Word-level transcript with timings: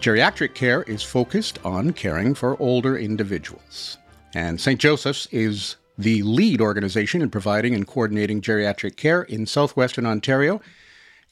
Geriatric 0.00 0.54
care 0.54 0.82
is 0.82 1.02
focused 1.02 1.58
on 1.64 1.92
caring 1.92 2.34
for 2.34 2.60
older 2.60 2.96
individuals. 2.96 3.98
And 4.34 4.60
St. 4.60 4.80
Joseph's 4.80 5.26
is 5.32 5.76
the 5.98 6.22
lead 6.22 6.60
organization 6.60 7.22
in 7.22 7.30
providing 7.30 7.74
and 7.74 7.86
coordinating 7.86 8.40
geriatric 8.40 8.96
care 8.96 9.22
in 9.22 9.46
southwestern 9.46 10.06
Ontario. 10.06 10.60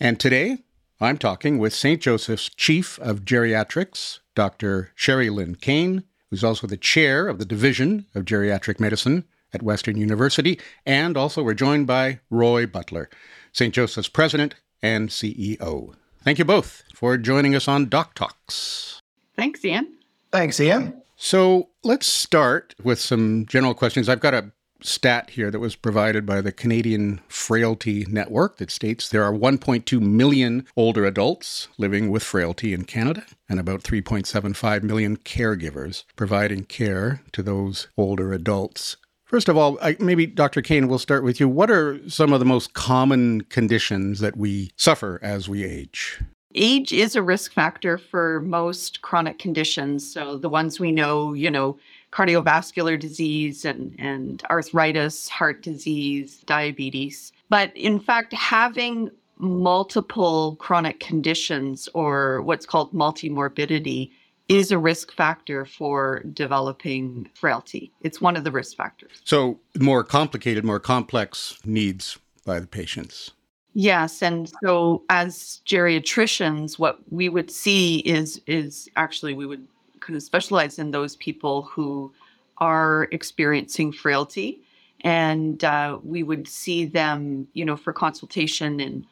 And 0.01 0.19
today, 0.19 0.59
I'm 1.01 1.19
talking 1.19 1.59
with 1.59 1.75
St. 1.75 2.01
Joseph's 2.01 2.49
Chief 2.49 2.99
of 2.99 3.25
Geriatrics, 3.25 4.21
Dr. 4.35 4.91
Sheri-Lynn 4.97 5.57
Kane, 5.57 6.05
who's 6.31 6.43
also 6.43 6.67
the 6.67 6.77
chair 6.77 7.29
of 7.29 7.39
the 7.39 7.45
Division 7.45 8.07
of 8.15 8.25
Geriatric 8.25 8.81
Medicine 8.81 9.25
at 9.53 9.63
Western 9.63 9.97
University. 9.97 10.59
And 10.87 11.17
also, 11.17 11.43
we're 11.43 11.55
joined 11.55 11.87
by 11.87 12.21
Roy 12.31 12.67
Butler, 12.67 13.11
St. 13.53 13.75
Joseph's 13.75 14.09
President 14.09 14.55
and 14.83 15.11
CEO. 15.11 15.95
Thank 16.25 16.39
you 16.39 16.47
both 16.47 16.85
for 16.95 17.19
joining 17.19 17.55
us 17.55 17.69
on 17.69 17.91
Doc 17.91 18.15
Talks. 18.15 19.03
Thanks, 19.37 19.63
Ian. 19.63 19.93
Thanks, 20.33 20.59
Ian. 20.59 21.03
So 21.17 21.69
let's 21.83 22.07
start 22.07 22.75
with 22.83 22.99
some 22.99 23.45
general 23.45 23.75
questions. 23.75 24.09
I've 24.09 24.21
got 24.21 24.33
a 24.33 24.51
stat 24.81 25.31
here 25.31 25.51
that 25.51 25.61
was 25.61 25.77
provided 25.77 26.25
by 26.25 26.41
the 26.41 26.51
Canadian 26.51 27.21
Frailty 27.29 28.07
Network 28.09 28.57
that 28.57 28.71
states 28.71 29.09
there 29.09 29.23
are 29.23 29.33
1.2 29.33 30.01
million 30.01 30.67
older 30.77 31.05
adults 31.05 31.69
living 31.77 32.11
with 32.11 32.23
frailty 32.23 32.73
in 32.73 32.85
Canada 32.85 33.25
and 33.47 33.61
about 33.61 33.83
3.75 33.83 34.83
million 34.83 35.19
caregivers 35.19 36.05
providing 36.17 36.65
care 36.65 37.23
to 37.33 37.43
those 37.43 37.89
older 37.99 38.33
adults. 38.33 38.97
First 39.35 39.49
of 39.49 39.57
all, 39.57 39.79
I, 39.83 39.97
maybe 39.99 40.27
Dr. 40.27 40.63
Kane, 40.63 40.87
we'll 40.87 41.01
start 41.01 41.25
with 41.25 41.41
you. 41.41 41.49
What 41.49 41.69
are 41.69 41.99
some 42.09 42.33
of 42.33 42.39
the 42.39 42.45
most 42.45 42.73
common 42.75 43.41
conditions 43.41 44.21
that 44.21 44.37
we 44.37 44.71
suffer 44.77 45.19
as 45.25 45.49
we 45.49 45.65
age? 45.65 46.21
Age 46.55 46.93
is 46.93 47.17
a 47.17 47.23
risk 47.23 47.53
factor 47.53 47.99
for 47.99 48.43
most 48.43 49.03
chronic 49.03 49.41
conditions. 49.41 50.09
So 50.09 50.39
the 50.39 50.49
ones 50.49 50.79
we 50.79 50.93
know, 50.93 51.33
you 51.33 51.51
know, 51.51 51.77
cardiovascular 52.13 52.97
disease 52.97 53.65
and, 53.65 53.97
and 53.99 54.41
arthritis, 54.51 55.29
heart 55.29 55.63
disease, 55.65 56.37
diabetes. 56.47 57.33
But 57.49 57.77
in 57.77 57.99
fact, 57.99 58.33
having 58.35 59.11
multiple 59.39 60.55
chronic 60.61 61.01
conditions 61.01 61.89
or 61.93 62.41
what's 62.43 62.67
called 62.67 62.93
multimorbidity 62.93 64.13
is 64.49 64.71
a 64.71 64.79
risk 64.79 65.13
factor 65.13 65.65
for 65.65 66.23
developing 66.33 67.29
frailty. 67.35 67.93
It's 68.03 68.21
one 68.21 68.37
of 68.37 68.45
the 68.45 68.51
risk 68.51 68.77
factors. 68.77 69.23
So, 69.25 69.59
more 69.79 70.05
complicated, 70.05 70.65
more 70.65 70.81
complex 70.81 71.59
needs 71.65 72.19
by 72.45 72.61
the 72.61 72.67
patients. 72.67 73.31
Yes, 73.73 74.23
and 74.23 74.51
so 74.63 75.03
as 75.09 75.61
geriatricians, 75.67 76.79
what 76.79 77.01
we 77.11 77.29
would 77.29 77.51
see 77.51 77.99
is 77.99 78.41
is 78.47 78.89
actually 78.97 79.35
we 79.35 79.47
would 79.47 79.67
kind 79.99 80.17
of 80.17 80.23
specialize 80.23 80.79
in 80.79 80.93
those 80.93 81.17
people 81.17 81.63
who 81.63 82.13
are 82.59 83.09
experiencing 83.11 83.91
frailty, 83.91 84.61
and 85.01 85.65
uh, 85.65 85.99
we 86.05 86.23
would 86.23 86.47
see 86.47 86.85
them, 86.85 87.49
you 87.55 87.65
know, 87.65 87.77
for 87.77 87.93
consultation 87.93 88.79
and 88.79 89.07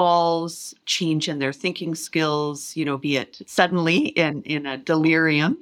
falls, 0.00 0.74
change 0.86 1.28
in 1.28 1.40
their 1.40 1.52
thinking 1.52 1.94
skills, 1.94 2.74
you 2.74 2.86
know, 2.86 2.96
be 2.96 3.18
it 3.18 3.42
suddenly 3.44 3.98
in, 4.24 4.42
in 4.44 4.64
a 4.64 4.78
delirium 4.78 5.58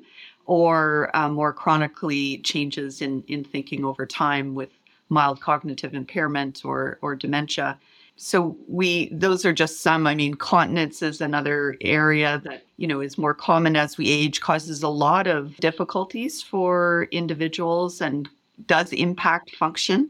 or 0.47 1.11
uh, 1.13 1.29
more 1.29 1.53
chronically 1.53 2.39
changes 2.39 3.03
in, 3.03 3.25
in 3.27 3.43
thinking 3.43 3.85
over 3.85 4.07
time 4.07 4.55
with 4.55 4.71
mild 5.09 5.41
cognitive 5.41 5.93
impairment 5.93 6.65
or, 6.65 6.99
or 7.03 7.17
dementia. 7.17 7.77
So 8.15 8.57
we 8.69 9.09
those 9.09 9.45
are 9.45 9.53
just 9.53 9.81
some. 9.81 10.07
I 10.07 10.15
mean, 10.15 10.35
continence 10.35 11.03
is 11.03 11.21
another 11.21 11.77
area 11.81 12.41
that, 12.45 12.63
you 12.77 12.87
know, 12.87 13.01
is 13.01 13.19
more 13.19 13.35
common 13.35 13.75
as 13.75 13.99
we 13.99 14.09
age, 14.09 14.41
causes 14.41 14.85
a 14.85 14.89
lot 14.89 15.27
of 15.27 15.57
difficulties 15.57 16.43
for 16.45 17.09
individuals 17.11 18.01
and 18.01 18.29
does 18.69 18.93
impact 18.93 19.57
function. 19.57 20.09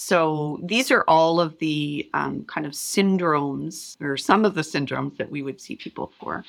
So 0.00 0.60
these 0.62 0.92
are 0.92 1.02
all 1.08 1.40
of 1.40 1.58
the 1.58 2.08
um, 2.14 2.44
kind 2.44 2.64
of 2.64 2.72
syndromes 2.72 4.00
or 4.00 4.16
some 4.16 4.44
of 4.44 4.54
the 4.54 4.60
syndromes 4.60 5.16
that 5.16 5.28
we 5.28 5.42
would 5.42 5.60
see 5.60 5.74
people 5.74 6.12
for. 6.20 6.44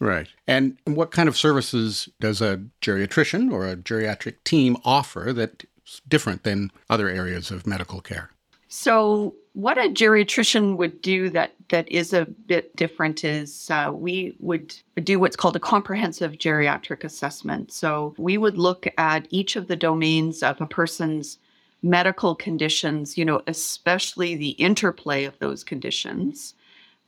Right. 0.00 0.26
And 0.48 0.76
what 0.84 1.12
kind 1.12 1.28
of 1.28 1.36
services 1.36 2.08
does 2.18 2.40
a 2.40 2.60
geriatrician 2.82 3.52
or 3.52 3.68
a 3.68 3.76
geriatric 3.76 4.42
team 4.42 4.76
offer 4.84 5.32
that's 5.32 6.00
different 6.08 6.42
than 6.42 6.72
other 6.90 7.08
areas 7.08 7.52
of 7.52 7.68
medical 7.68 8.00
care? 8.00 8.30
So, 8.66 9.36
what 9.52 9.78
a 9.78 9.88
geriatrician 9.88 10.76
would 10.76 11.00
do 11.00 11.30
that 11.30 11.54
that 11.68 11.88
is 11.88 12.12
a 12.12 12.24
bit 12.24 12.74
different 12.74 13.22
is 13.22 13.70
uh, 13.70 13.92
we 13.94 14.36
would 14.40 14.74
do 15.04 15.20
what's 15.20 15.36
called 15.36 15.54
a 15.54 15.60
comprehensive 15.60 16.32
geriatric 16.32 17.04
assessment. 17.04 17.70
So, 17.70 18.14
we 18.18 18.38
would 18.38 18.58
look 18.58 18.88
at 18.98 19.28
each 19.30 19.54
of 19.54 19.68
the 19.68 19.76
domains 19.76 20.42
of 20.42 20.60
a 20.60 20.66
person's 20.66 21.38
medical 21.82 22.34
conditions, 22.34 23.16
you 23.16 23.24
know, 23.24 23.40
especially 23.46 24.34
the 24.34 24.50
interplay 24.50 25.24
of 25.24 25.38
those 25.38 25.62
conditions. 25.62 26.54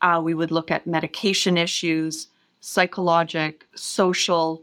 Uh, 0.03 0.21
we 0.23 0.35
would 0.35 0.51
look 0.51 0.71
at 0.71 0.87
medication 0.87 1.59
issues, 1.59 2.29
psychologic, 2.61 3.67
social, 3.75 4.63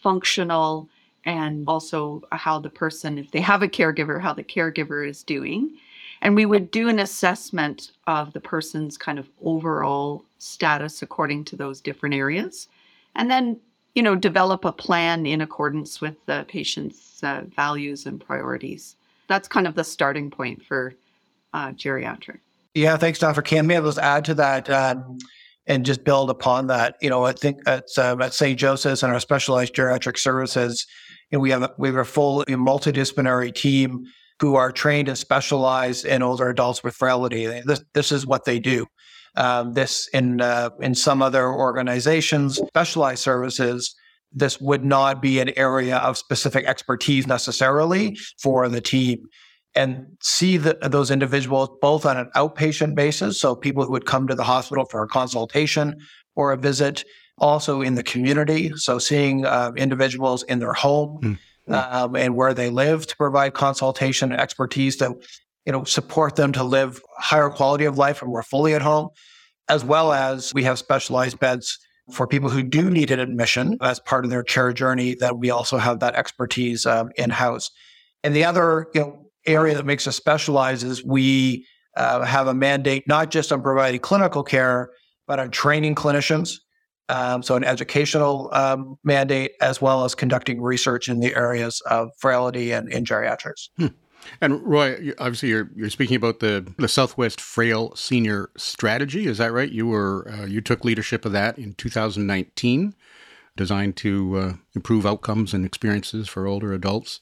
functional, 0.00 0.88
and 1.24 1.64
also 1.66 2.22
how 2.32 2.58
the 2.58 2.70
person, 2.70 3.18
if 3.18 3.30
they 3.32 3.40
have 3.40 3.62
a 3.62 3.68
caregiver, 3.68 4.20
how 4.20 4.32
the 4.32 4.44
caregiver 4.44 5.06
is 5.06 5.22
doing. 5.22 5.76
And 6.20 6.34
we 6.34 6.46
would 6.46 6.70
do 6.70 6.88
an 6.88 6.98
assessment 6.98 7.92
of 8.06 8.32
the 8.32 8.40
person's 8.40 8.96
kind 8.96 9.18
of 9.18 9.28
overall 9.42 10.24
status 10.38 11.02
according 11.02 11.44
to 11.46 11.56
those 11.56 11.80
different 11.80 12.14
areas. 12.14 12.68
And 13.14 13.30
then, 13.30 13.60
you 13.94 14.02
know, 14.02 14.14
develop 14.14 14.64
a 14.64 14.72
plan 14.72 15.26
in 15.26 15.40
accordance 15.40 16.00
with 16.00 16.14
the 16.26 16.44
patient's 16.48 17.22
uh, 17.22 17.44
values 17.54 18.06
and 18.06 18.20
priorities 18.20 18.96
that's 19.28 19.48
kind 19.48 19.66
of 19.66 19.74
the 19.74 19.84
starting 19.84 20.30
point 20.30 20.64
for 20.64 20.94
uh, 21.54 21.68
geriatric. 21.72 22.38
Yeah, 22.74 22.96
thanks, 22.96 23.18
Dr. 23.18 23.42
Kane. 23.42 23.66
Maybe 23.66 23.78
I'll 23.78 23.84
just 23.84 23.98
add 23.98 24.24
to 24.26 24.34
that 24.34 24.70
um, 24.70 25.18
and 25.66 25.84
just 25.84 26.04
build 26.04 26.30
upon 26.30 26.68
that. 26.68 26.96
You 27.00 27.10
know, 27.10 27.24
I 27.24 27.32
think 27.32 27.60
at, 27.66 27.86
um, 27.98 28.22
at 28.22 28.34
St. 28.34 28.58
Joseph's 28.58 29.02
and 29.02 29.12
our 29.12 29.20
specialized 29.20 29.74
geriatric 29.74 30.18
services, 30.18 30.86
you 31.30 31.38
know, 31.38 31.40
we 31.40 31.50
have 31.50 31.72
we 31.78 31.88
have 31.88 31.96
a 31.96 32.04
full 32.04 32.44
multidisciplinary 32.44 33.54
team 33.54 34.04
who 34.40 34.54
are 34.54 34.70
trained 34.70 35.08
and 35.08 35.18
specialized 35.18 36.04
in 36.04 36.22
older 36.22 36.48
adults 36.48 36.82
with 36.82 36.94
frailty. 36.94 37.46
This 37.46 37.82
this 37.94 38.12
is 38.12 38.26
what 38.26 38.44
they 38.44 38.58
do. 38.58 38.86
Um, 39.36 39.74
this 39.74 40.08
in 40.12 40.40
uh, 40.40 40.70
in 40.80 40.94
some 40.94 41.20
other 41.20 41.48
organizations, 41.48 42.56
specialized 42.56 43.22
services 43.22 43.94
this 44.32 44.60
would 44.60 44.84
not 44.84 45.22
be 45.22 45.40
an 45.40 45.50
area 45.56 45.96
of 45.96 46.18
specific 46.18 46.66
expertise 46.66 47.26
necessarily 47.26 48.16
for 48.40 48.68
the 48.68 48.80
team 48.80 49.22
and 49.74 50.06
see 50.20 50.56
the, 50.56 50.76
those 50.82 51.10
individuals 51.10 51.70
both 51.80 52.04
on 52.04 52.16
an 52.16 52.30
outpatient 52.34 52.94
basis 52.94 53.40
so 53.40 53.54
people 53.54 53.84
who 53.84 53.92
would 53.92 54.06
come 54.06 54.26
to 54.26 54.34
the 54.34 54.44
hospital 54.44 54.84
for 54.84 55.02
a 55.02 55.08
consultation 55.08 55.94
or 56.36 56.52
a 56.52 56.56
visit 56.56 57.04
also 57.38 57.82
in 57.82 57.94
the 57.94 58.02
community. 58.02 58.72
So 58.76 58.98
seeing 58.98 59.46
uh, 59.46 59.72
individuals 59.76 60.42
in 60.42 60.58
their 60.58 60.72
home 60.72 61.20
mm-hmm. 61.22 61.74
um, 61.74 62.16
and 62.16 62.34
where 62.34 62.54
they 62.54 62.70
live 62.70 63.06
to 63.06 63.16
provide 63.16 63.54
consultation 63.54 64.32
and 64.32 64.40
expertise 64.40 64.96
to, 64.96 65.14
you 65.64 65.72
know, 65.72 65.84
support 65.84 66.36
them 66.36 66.52
to 66.52 66.64
live 66.64 67.00
higher 67.16 67.50
quality 67.50 67.84
of 67.84 67.98
life 67.98 68.22
and 68.22 68.30
more 68.30 68.42
fully 68.42 68.74
at 68.74 68.82
home, 68.82 69.10
as 69.68 69.84
well 69.84 70.12
as 70.12 70.52
we 70.52 70.64
have 70.64 70.78
specialized 70.78 71.38
beds 71.38 71.78
for 72.12 72.26
people 72.26 72.48
who 72.48 72.62
do 72.62 72.90
need 72.90 73.10
an 73.10 73.20
admission 73.20 73.76
as 73.80 74.00
part 74.00 74.24
of 74.24 74.30
their 74.30 74.42
care 74.42 74.72
journey. 74.72 75.14
That 75.14 75.38
we 75.38 75.50
also 75.50 75.78
have 75.78 76.00
that 76.00 76.14
expertise 76.14 76.86
um, 76.86 77.10
in 77.16 77.30
house. 77.30 77.70
And 78.24 78.34
the 78.34 78.44
other, 78.44 78.88
you 78.94 79.00
know, 79.00 79.30
area 79.46 79.74
that 79.74 79.86
makes 79.86 80.06
us 80.06 80.16
specialize 80.16 80.82
is 80.84 81.04
we 81.04 81.66
uh, 81.96 82.24
have 82.24 82.46
a 82.46 82.54
mandate 82.54 83.06
not 83.06 83.30
just 83.30 83.52
on 83.52 83.62
providing 83.62 84.00
clinical 84.00 84.42
care, 84.42 84.90
but 85.26 85.38
on 85.38 85.50
training 85.50 85.94
clinicians. 85.94 86.58
Um, 87.10 87.42
so, 87.42 87.56
an 87.56 87.64
educational 87.64 88.50
um, 88.52 88.98
mandate 89.02 89.52
as 89.62 89.80
well 89.80 90.04
as 90.04 90.14
conducting 90.14 90.60
research 90.60 91.08
in 91.08 91.20
the 91.20 91.34
areas 91.34 91.80
of 91.82 92.10
frailty 92.18 92.72
and 92.72 92.92
in 92.92 93.04
geriatrics. 93.04 93.68
Hmm. 93.78 93.86
And 94.40 94.62
Roy, 94.62 95.12
obviously, 95.18 95.50
you're 95.50 95.70
you're 95.74 95.90
speaking 95.90 96.16
about 96.16 96.40
the 96.40 96.66
the 96.78 96.88
Southwest 96.88 97.40
Frail 97.40 97.94
Senior 97.94 98.50
Strategy. 98.56 99.26
Is 99.26 99.38
that 99.38 99.52
right? 99.52 99.70
You 99.70 99.86
were 99.86 100.30
uh, 100.30 100.46
you 100.46 100.60
took 100.60 100.84
leadership 100.84 101.24
of 101.24 101.32
that 101.32 101.58
in 101.58 101.74
2019, 101.74 102.94
designed 103.56 103.96
to 103.96 104.38
uh, 104.38 104.52
improve 104.74 105.06
outcomes 105.06 105.54
and 105.54 105.64
experiences 105.64 106.28
for 106.28 106.46
older 106.46 106.72
adults. 106.72 107.20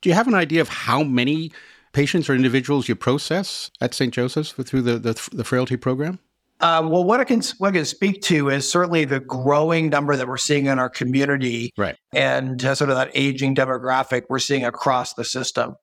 Do 0.00 0.08
you 0.08 0.14
have 0.14 0.28
an 0.28 0.34
idea 0.34 0.60
of 0.60 0.68
how 0.68 1.02
many 1.02 1.50
patients 1.92 2.28
or 2.28 2.34
individuals 2.34 2.88
you 2.88 2.94
process 2.94 3.70
at 3.80 3.94
St. 3.94 4.14
Joseph's 4.14 4.52
through 4.52 4.82
the, 4.82 4.98
the, 4.98 5.28
the 5.32 5.44
frailty 5.44 5.76
program? 5.76 6.20
Uh, 6.60 6.86
well, 6.88 7.04
what 7.04 7.20
I 7.20 7.24
can 7.24 7.40
what 7.58 7.68
I 7.68 7.72
can 7.72 7.84
speak 7.84 8.20
to 8.22 8.48
is 8.48 8.68
certainly 8.68 9.04
the 9.04 9.20
growing 9.20 9.90
number 9.90 10.16
that 10.16 10.26
we're 10.26 10.36
seeing 10.36 10.66
in 10.66 10.80
our 10.80 10.90
community, 10.90 11.72
right? 11.76 11.96
And 12.12 12.64
uh, 12.64 12.74
sort 12.74 12.90
of 12.90 12.96
that 12.96 13.12
aging 13.14 13.54
demographic 13.54 14.24
we're 14.28 14.40
seeing 14.40 14.64
across 14.64 15.14
the 15.14 15.24
system. 15.24 15.76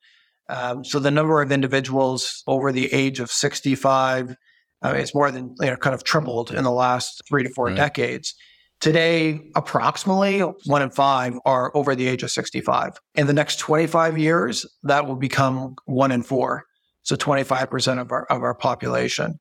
Um, 0.49 0.83
so 0.83 0.99
the 0.99 1.11
number 1.11 1.41
of 1.41 1.51
individuals 1.51 2.43
over 2.47 2.71
the 2.71 2.93
age 2.93 3.19
of 3.19 3.31
65, 3.31 4.35
uh, 4.83 4.93
it's 4.95 5.15
more 5.15 5.31
than 5.31 5.55
you 5.59 5.67
know, 5.67 5.75
kind 5.75 5.93
of 5.93 6.03
tripled 6.03 6.51
in 6.51 6.63
the 6.63 6.71
last 6.71 7.21
three 7.27 7.43
to 7.43 7.49
four 7.49 7.67
right. 7.67 7.75
decades. 7.75 8.35
Today, 8.81 9.39
approximately 9.55 10.41
one 10.65 10.81
in 10.81 10.91
five 10.91 11.33
are 11.45 11.75
over 11.75 11.95
the 11.95 12.07
age 12.07 12.23
of 12.23 12.29
65. 12.29 12.91
In 13.15 13.25
the 13.25 13.33
next 13.33 13.57
25 13.57 14.17
years, 14.17 14.65
that 14.83 15.07
will 15.07 15.15
become 15.15 15.75
one 15.85 16.11
in 16.11 16.21
four. 16.21 16.63
So 17.03 17.15
25% 17.15 17.99
of 17.99 18.11
our, 18.11 18.25
of 18.25 18.43
our 18.43 18.55
population. 18.55 19.39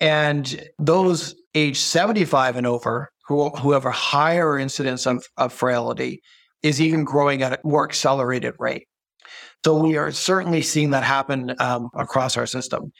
And 0.00 0.68
those 0.78 1.34
age 1.54 1.78
75 1.78 2.56
and 2.56 2.66
over 2.66 3.10
who, 3.26 3.50
who 3.50 3.72
have 3.72 3.84
a 3.84 3.90
higher 3.90 4.58
incidence 4.58 5.06
of, 5.06 5.26
of 5.36 5.52
frailty 5.52 6.22
is 6.62 6.80
even 6.80 7.04
growing 7.04 7.42
at 7.42 7.52
a 7.52 7.58
more 7.64 7.84
accelerated 7.84 8.54
rate. 8.58 8.87
So 9.64 9.82
we 9.82 9.96
are 9.96 10.12
certainly 10.12 10.62
seeing 10.62 10.90
that 10.90 11.04
happen 11.04 11.54
um, 11.58 11.90
across 11.94 12.36
our 12.36 12.46
system 12.46 12.92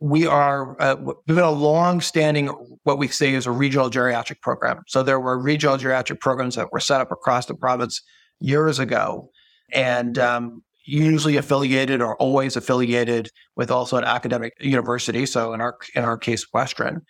we 0.00 0.26
are 0.26 0.80
uh, 0.80 0.96
we've 0.96 1.16
been 1.26 1.38
a 1.38 1.50
long-standing 1.50 2.48
what 2.82 2.98
we 2.98 3.08
say 3.08 3.34
is 3.34 3.46
a 3.46 3.50
regional 3.50 3.90
geriatric 3.90 4.40
program. 4.40 4.82
So 4.86 5.02
there 5.02 5.20
were 5.20 5.38
regional 5.38 5.78
geriatric 5.78 6.20
programs 6.20 6.54
that 6.56 6.72
were 6.72 6.80
set 6.80 7.00
up 7.00 7.10
across 7.10 7.46
the 7.46 7.54
province 7.54 8.02
years 8.38 8.78
ago, 8.78 9.30
and 9.72 10.18
um, 10.18 10.62
usually 10.84 11.36
affiliated 11.36 12.02
or 12.02 12.16
always 12.16 12.56
affiliated 12.56 13.30
with 13.56 13.70
also 13.70 13.96
an 13.96 14.04
academic 14.04 14.52
university. 14.60 15.24
So 15.24 15.54
in 15.54 15.60
our 15.60 15.78
in 15.94 16.04
our 16.04 16.18
case, 16.18 16.46
Western. 16.52 17.02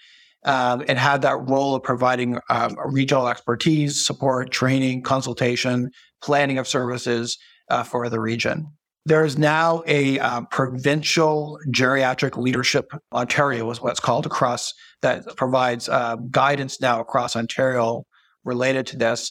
Um, 0.44 0.85
and 0.87 0.97
had 0.97 1.23
that 1.23 1.38
role 1.49 1.75
of 1.75 1.82
providing 1.82 2.38
um, 2.50 2.76
regional 2.85 3.26
expertise, 3.26 4.06
support, 4.06 4.53
training, 4.53 5.03
consultation, 5.03 5.91
planning 6.23 6.58
of 6.58 6.69
services 6.69 7.37
uh, 7.69 7.82
for 7.82 8.08
the 8.08 8.20
region. 8.20 8.69
There 9.06 9.25
is 9.25 9.38
now 9.38 9.85
a 9.87 10.19
uh, 10.19 10.41
provincial 10.50 11.61
geriatric 11.70 12.37
leadership 12.37 12.91
Ontario 13.12 13.70
is 13.70 13.81
what's 13.81 14.00
called 14.00 14.26
across 14.26 14.75
that 15.00 15.37
provides 15.37 15.88
uh, 15.88 16.17
guidance 16.32 16.81
now 16.81 17.00
across 17.00 17.37
Ontario 17.37 18.05
related 18.44 18.85
to 18.88 18.97
this, 18.97 19.31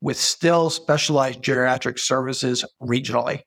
with 0.00 0.16
still 0.16 0.70
specialized 0.70 1.42
geriatric 1.42 1.98
services 1.98 2.64
regionally. 2.80 3.40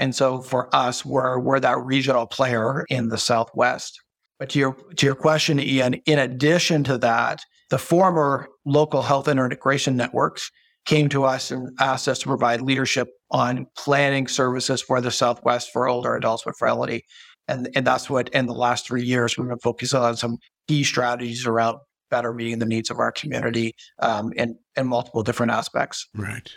And 0.00 0.12
so 0.12 0.40
for 0.40 0.74
us, 0.74 1.04
we're 1.04 1.38
we're 1.38 1.60
that 1.60 1.78
regional 1.78 2.26
player 2.26 2.84
in 2.90 3.08
the 3.08 3.18
Southwest. 3.18 4.00
But 4.40 4.50
to 4.50 4.58
your 4.58 4.76
to 4.96 5.06
your 5.06 5.14
question, 5.14 5.60
Ian, 5.60 5.94
in 6.04 6.18
addition 6.18 6.82
to 6.84 6.98
that, 6.98 7.44
the 7.70 7.78
former 7.78 8.48
local 8.64 9.02
health 9.02 9.28
integration 9.28 9.96
networks 9.96 10.50
came 10.84 11.08
to 11.10 11.24
us 11.24 11.50
and 11.50 11.68
asked 11.80 12.08
us 12.08 12.18
to 12.20 12.26
provide 12.26 12.60
leadership 12.60 13.08
on 13.30 13.66
planning 13.76 14.26
services 14.26 14.82
for 14.82 15.00
the 15.00 15.10
Southwest 15.10 15.70
for 15.72 15.88
older 15.88 16.14
adults 16.16 16.44
with 16.44 16.56
frailty. 16.58 17.04
And, 17.48 17.68
and 17.74 17.86
that's 17.86 18.10
what 18.10 18.28
in 18.30 18.46
the 18.46 18.54
last 18.54 18.86
three 18.86 19.04
years 19.04 19.36
we've 19.36 19.48
been 19.48 19.58
focusing 19.58 20.00
on 20.00 20.16
some 20.16 20.38
key 20.68 20.84
strategies 20.84 21.46
around 21.46 21.78
better 22.10 22.32
meeting 22.32 22.58
the 22.58 22.66
needs 22.66 22.90
of 22.90 22.98
our 22.98 23.12
community 23.12 23.74
um, 24.00 24.32
in, 24.36 24.58
in 24.76 24.86
multiple 24.86 25.22
different 25.22 25.52
aspects. 25.52 26.08
Right. 26.14 26.50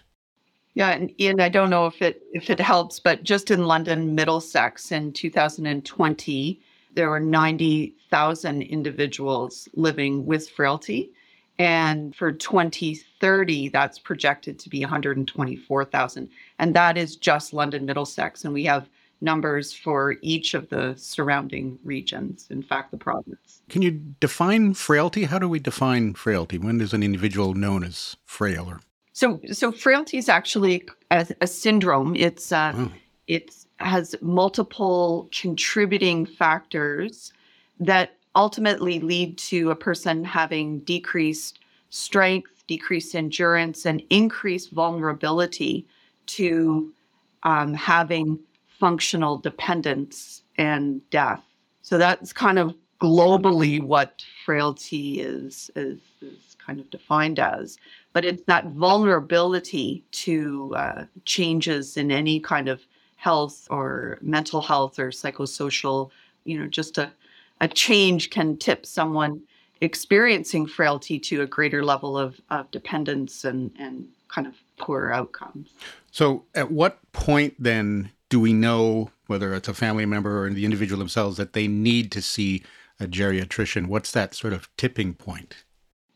Yeah, 0.76 0.90
and 0.90 1.10
Ian, 1.22 1.40
I 1.40 1.48
don't 1.48 1.70
know 1.70 1.86
if 1.86 2.02
it 2.02 2.22
if 2.34 2.50
it 2.50 2.60
helps, 2.60 3.00
but 3.00 3.24
just 3.24 3.50
in 3.50 3.66
London, 3.66 4.14
Middlesex 4.14 4.92
in 4.92 5.14
2020, 5.14 6.60
there 6.94 7.10
were 7.10 7.20
90,000 7.22 8.62
individuals 8.62 9.70
living 9.74 10.26
with 10.26 10.50
frailty. 10.50 11.12
And 11.58 12.16
for 12.16 12.32
2030, 12.32 13.70
that's 13.70 13.98
projected 13.98 14.60
to 14.60 14.70
be 14.70 14.82
124,000. 14.82 16.30
And 16.60 16.76
that 16.76 16.98
is 16.98 17.16
just 17.16 17.54
London 17.54 17.86
Middlesex. 17.86 18.44
And 18.44 18.54
we 18.54 18.66
have 18.66 18.90
numbers 19.22 19.74
for 19.74 20.16
each 20.22 20.54
of 20.54 20.70
the 20.70 20.94
surrounding 20.98 21.80
regions, 21.84 22.48
in 22.50 22.62
fact, 22.62 22.92
the 22.92 22.98
province. 22.98 23.62
Can 23.70 23.82
you 23.82 23.92
define 24.20 24.74
frailty? 24.74 25.24
How 25.24 25.40
do 25.40 25.48
we 25.48 25.60
define 25.60 26.14
frailty? 26.14 26.58
When 26.58 26.82
is 26.82 26.94
an 26.94 27.04
individual 27.04 27.54
known 27.54 27.84
as 27.84 28.18
frail? 28.26 28.66
Or... 28.68 28.82
So, 29.14 29.40
so 29.52 29.72
frailty 29.72 30.18
is 30.18 30.28
actually 30.28 30.86
a, 31.12 31.28
a 31.42 31.48
syndrome. 31.48 32.16
It's 32.16 32.52
uh, 32.52 32.74
oh. 32.76 32.92
it 33.28 33.56
has 33.78 34.16
multiple 34.22 35.30
contributing 35.32 36.26
factors 36.26 37.34
that 37.80 38.18
ultimately 38.36 39.00
lead 39.00 39.38
to 39.38 39.72
a 39.72 39.76
person 39.76 40.24
having 40.24 40.80
decreased 40.80 41.60
strength, 41.90 42.64
decreased 42.68 43.16
endurance, 43.16 43.86
and 43.86 44.04
increased 44.10 44.72
vulnerability 44.72 45.86
to 46.28 46.92
um, 47.44 47.74
having 47.74 48.40
functional 48.80 49.38
dependence 49.38 50.44
and 50.58 51.08
death. 51.10 51.44
So 51.82 51.98
that's 51.98 52.34
kind 52.34 52.60
of 52.60 52.76
globally 53.02 53.82
what 53.82 54.24
frailty 54.46 55.22
is, 55.22 55.70
is, 55.76 56.00
is 56.22 56.56
kind 56.66 56.80
of 56.80 56.90
defined 56.90 57.40
as. 57.40 57.78
But 58.14 58.26
it's 58.26 58.44
that 58.44 58.68
vulnerability 58.68 60.04
to 60.12 60.74
uh, 60.76 61.06
changes 61.26 61.98
in 61.98 62.12
any 62.12 62.40
kind 62.40 62.68
of 62.68 62.82
health 63.18 63.68
or 63.70 64.18
mental 64.22 64.62
health 64.62 64.98
or 65.00 65.10
psychosocial, 65.10 66.10
you 66.46 66.60
know, 66.60 66.68
just 66.68 66.98
a 66.98 67.12
a 67.62 67.68
change 67.68 68.30
can 68.30 68.58
tip 68.58 68.86
someone 68.86 69.42
experiencing 69.82 70.68
frailty 70.68 71.20
to 71.20 71.42
a 71.42 71.46
greater 71.46 71.84
level 71.84 72.18
of, 72.18 72.40
of 72.50 72.70
dependence 72.72 73.44
and, 73.44 73.72
and 73.78 74.08
kind 74.28 74.48
of 74.48 74.56
poor 74.78 75.12
outcomes. 75.12 75.70
So, 76.12 76.44
at 76.54 76.72
what 76.72 77.00
point 77.12 77.56
then 77.60 78.12
do 78.30 78.40
we 78.40 78.54
know 78.54 79.10
whether 79.28 79.54
it's 79.54 79.68
a 79.68 79.74
family 79.74 80.06
member 80.06 80.46
or 80.46 80.50
the 80.50 80.66
individual 80.66 81.00
themselves 81.00 81.38
that 81.38 81.54
they 81.54 81.68
need 81.68 82.12
to 82.14 82.22
see 82.22 82.64
a 83.00 83.06
geriatrician? 83.06 83.88
What's 83.88 84.12
that 84.12 84.34
sort 84.34 84.54
of 84.54 84.70
tipping 84.78 85.14
point? 85.14 85.64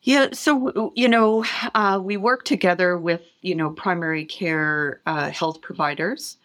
Yeah, 0.02 0.30
so 0.32 0.92
you 0.96 1.10
know, 1.10 1.46
uh, 1.76 2.00
we 2.02 2.18
work 2.18 2.46
together 2.46 2.98
with 2.98 3.22
you 3.42 3.56
know 3.56 3.72
primary 3.72 4.26
care 4.26 5.02
uh, 5.06 5.30
health 5.30 5.62
providers, 5.62 6.38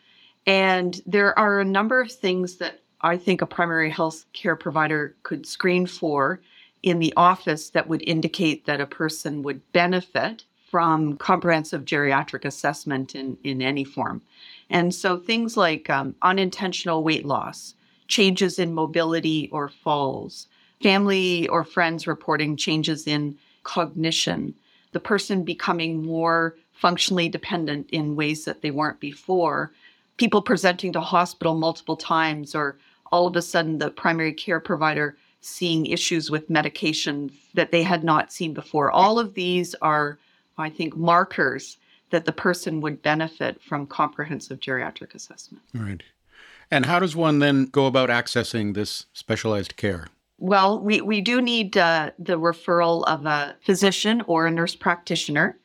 and 0.47 1.01
there 1.07 1.39
are 1.39 1.61
a 1.61 1.65
number 1.65 2.01
of 2.01 2.11
things 2.11 2.57
that 2.57 2.81
I 3.05 3.19
think 3.19 3.43
a 3.43 3.47
primary 3.47 3.91
health 3.91 4.25
care 4.33 4.57
provider 4.57 5.15
could 5.25 5.45
screen 5.45 5.87
for 5.87 6.41
in 6.83 7.01
the 7.01 7.13
office 7.19 7.69
that 7.71 7.87
would 7.87 8.03
indicate 8.03 8.65
that 8.65 8.81
a 8.81 8.87
person 8.87 9.43
would 9.43 9.61
benefit 9.73 10.45
from 10.71 11.19
comprehensive 11.19 11.85
geriatric 11.85 12.47
assessment 12.47 13.15
in, 13.15 13.37
in 13.45 13.61
any 13.61 13.85
form. 13.85 14.23
And 14.71 14.95
so 14.95 15.19
things 15.19 15.55
like 15.55 15.91
um, 15.91 16.15
unintentional 16.23 17.05
weight 17.05 17.27
loss, 17.27 17.75
changes 18.09 18.59
in 18.59 18.73
mobility 18.73 19.51
or 19.53 19.69
falls, 19.69 20.49
family 20.83 21.47
or 21.49 21.63
friends 21.63 22.07
reporting 22.07 22.57
changes 22.57 23.07
in 23.07 23.37
cognition, 23.65 24.55
the 24.93 25.01
person 25.01 25.45
becoming 25.45 26.03
more 26.03 26.57
functionally 26.73 27.29
dependent 27.29 27.89
in 27.91 28.17
ways 28.17 28.47
that 28.47 28.63
they 28.63 28.71
weren't 28.71 28.99
before, 28.99 29.73
people 30.17 30.41
presenting 30.41 30.93
to 30.93 31.01
hospital 31.01 31.55
multiple 31.55 31.97
times 31.97 32.55
or 32.55 32.79
all 33.13 33.27
of 33.27 33.37
a 33.37 33.43
sudden 33.43 33.79
the 33.79 33.91
primary 33.91 34.33
care 34.33 34.61
provider 34.61 35.17
seeing 35.41 35.87
issues 35.87 36.31
with 36.31 36.49
medications 36.49 37.33
that 37.53 37.71
they 37.71 37.83
had 37.83 38.03
not 38.03 38.33
seen 38.33 38.55
before. 38.55 38.91
All 38.91 39.19
of 39.19 39.35
these 39.35 39.75
are 39.83 40.19
I 40.59 40.71
think, 40.71 40.97
markers 40.97 41.79
that 42.11 42.25
the 42.25 42.33
person 42.33 42.81
would 42.81 43.03
benefit 43.03 43.61
from 43.63 43.87
comprehensive 43.87 44.61
geriatric 44.61 45.15
assessment. 45.15 45.65
Right. 45.75 46.03
And 46.71 46.87
how 46.87 46.99
does 46.99 47.17
one 47.17 47.41
then 47.41 47.67
go 47.67 47.87
about 47.87 48.09
accessing 48.09 48.75
this 48.75 49.07
specialized 49.13 49.77
care? 49.77 50.07
Well, 50.39 50.81
we, 50.81 51.01
we 51.01 51.21
do 51.21 51.41
need 51.41 51.77
uh, 51.77 52.11
the 52.19 52.39
referral 52.39 53.05
of 53.07 53.27
a 53.27 53.57
physician 53.65 54.23
or 54.27 54.47
a 54.47 54.51
nurse 54.51 54.75
practitioner. 54.75 55.59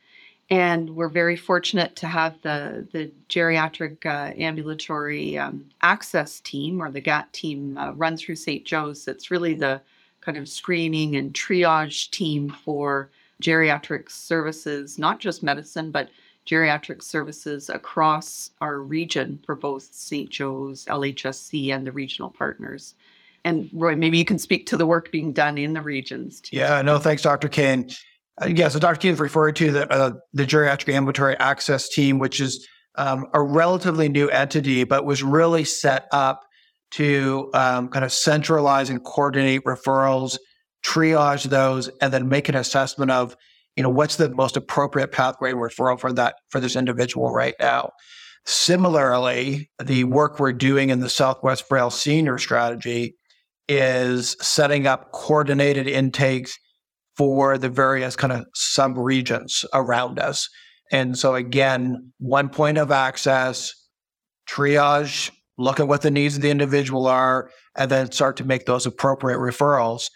And 0.52 0.96
we're 0.96 1.10
very 1.10 1.36
fortunate 1.36 1.96
to 1.98 2.08
have 2.08 2.42
the, 2.42 2.88
the 2.92 3.12
geriatric 3.30 4.06
uh, 4.06 4.34
ambulatory 4.40 5.38
um, 5.38 5.66
access 5.82 6.40
team 6.40 6.82
or 6.82 6.90
the 6.90 7.02
GAT 7.02 7.32
team 7.34 7.78
uh, 7.78 7.92
run 7.92 8.18
through 8.18 8.36
St. 8.36 8.66
Joe's. 8.66 9.08
It's 9.08 9.30
really 9.30 9.54
the 9.54 9.80
kind 10.22 10.38
of 10.38 10.50
screening 10.50 11.16
and 11.16 11.34
triage 11.34 12.10
team 12.10 12.50
for 12.50 13.12
geriatric 13.44 14.10
services, 14.10 14.98
not 14.98 15.20
just 15.20 15.44
medicine, 15.44 15.92
but 15.92 16.10
geriatric 16.48 17.04
services 17.04 17.70
across 17.70 18.52
our 18.60 18.80
region 18.80 19.40
for 19.46 19.56
both 19.56 19.84
St. 19.92 20.30
Joe's, 20.30 20.86
LHSC, 20.86 21.74
and 21.74 21.86
the 21.86 21.92
regional 21.92 22.32
partners. 22.32 22.96
And 23.46 23.70
Roy, 23.72 23.96
maybe 23.96 24.18
you 24.18 24.26
can 24.26 24.40
speak 24.40 24.66
to 24.68 24.78
the 24.78 24.86
work 24.86 25.12
being 25.12 25.32
done 25.32 25.58
in 25.58 25.74
the 25.74 25.82
regions. 25.82 26.42
Too. 26.42 26.58
Yeah, 26.58 26.82
no, 26.82 26.98
thanks, 26.98 27.22
Dr. 27.22 27.48
Kane. 27.48 27.90
Uh, 28.42 28.48
yeah, 28.48 28.68
so 28.68 28.80
Dr. 28.80 29.00
Kane 29.00 29.16
referred 29.16 29.56
to 29.58 29.72
the, 29.72 29.92
uh, 29.92 30.12
the 30.34 30.46
geriatric 30.46 30.94
ambulatory 30.94 31.38
access 31.38 31.90
team, 31.90 32.20
which 32.20 32.40
is 32.40 32.68
um, 32.96 33.26
a 33.34 33.42
relatively 33.42 34.10
new 34.10 34.30
entity, 34.30 34.84
but 34.84 35.06
was 35.06 35.24
really 35.24 35.64
set 35.64 36.08
up 36.12 36.46
to 36.92 37.50
um, 37.54 37.90
kind 37.90 38.04
of 38.04 38.12
centralize 38.12 38.90
and 38.90 39.04
coordinate 39.04 39.64
referrals, 39.64 40.38
triage 40.86 41.46
those, 41.46 41.90
and 42.02 42.12
then 42.14 42.30
make 42.30 42.50
an 42.50 42.56
assessment 42.56 43.12
of, 43.12 43.36
you 43.76 43.84
know, 43.84 43.90
what's 43.90 44.16
the 44.16 44.30
most 44.30 44.58
appropriate 44.58 45.12
pathway 45.12 45.52
referral 45.52 46.00
for 46.00 46.12
that 46.14 46.36
for 46.50 46.60
this 46.60 46.76
individual 46.76 47.32
right 47.32 47.56
now. 47.60 47.92
Similarly, 48.46 49.70
the 49.84 50.06
work 50.06 50.40
we're 50.40 50.54
doing 50.54 50.90
in 50.90 51.02
the 51.02 51.10
Southwest 51.10 51.68
Frail 51.68 51.90
Senior 51.90 52.38
Strategy 52.38 53.16
is 53.68 54.36
setting 54.42 54.88
up 54.88 55.12
coordinated 55.12 55.88
intakes 55.88 56.58
for 57.20 57.58
the 57.58 57.68
various 57.68 58.16
kind 58.16 58.32
of 58.32 58.46
sub 58.56 58.98
regions 58.98 59.66
around 59.74 60.20
us. 60.20 60.48
And 60.90 61.18
so, 61.18 61.36
again, 61.36 62.14
one 62.20 62.48
point 62.48 62.78
of 62.78 62.92
access, 62.92 63.74
triage, 64.50 65.30
look 65.58 65.82
at 65.82 65.90
what 65.90 66.02
the 66.02 66.12
needs 66.12 66.38
of 66.38 66.42
the 66.42 66.50
individual 66.50 67.08
are, 67.08 67.52
and 67.76 67.92
then 67.92 68.10
start 68.14 68.38
to 68.38 68.46
make 68.46 68.66
those 68.66 68.86
appropriate 68.86 69.38
referrals, 69.38 70.10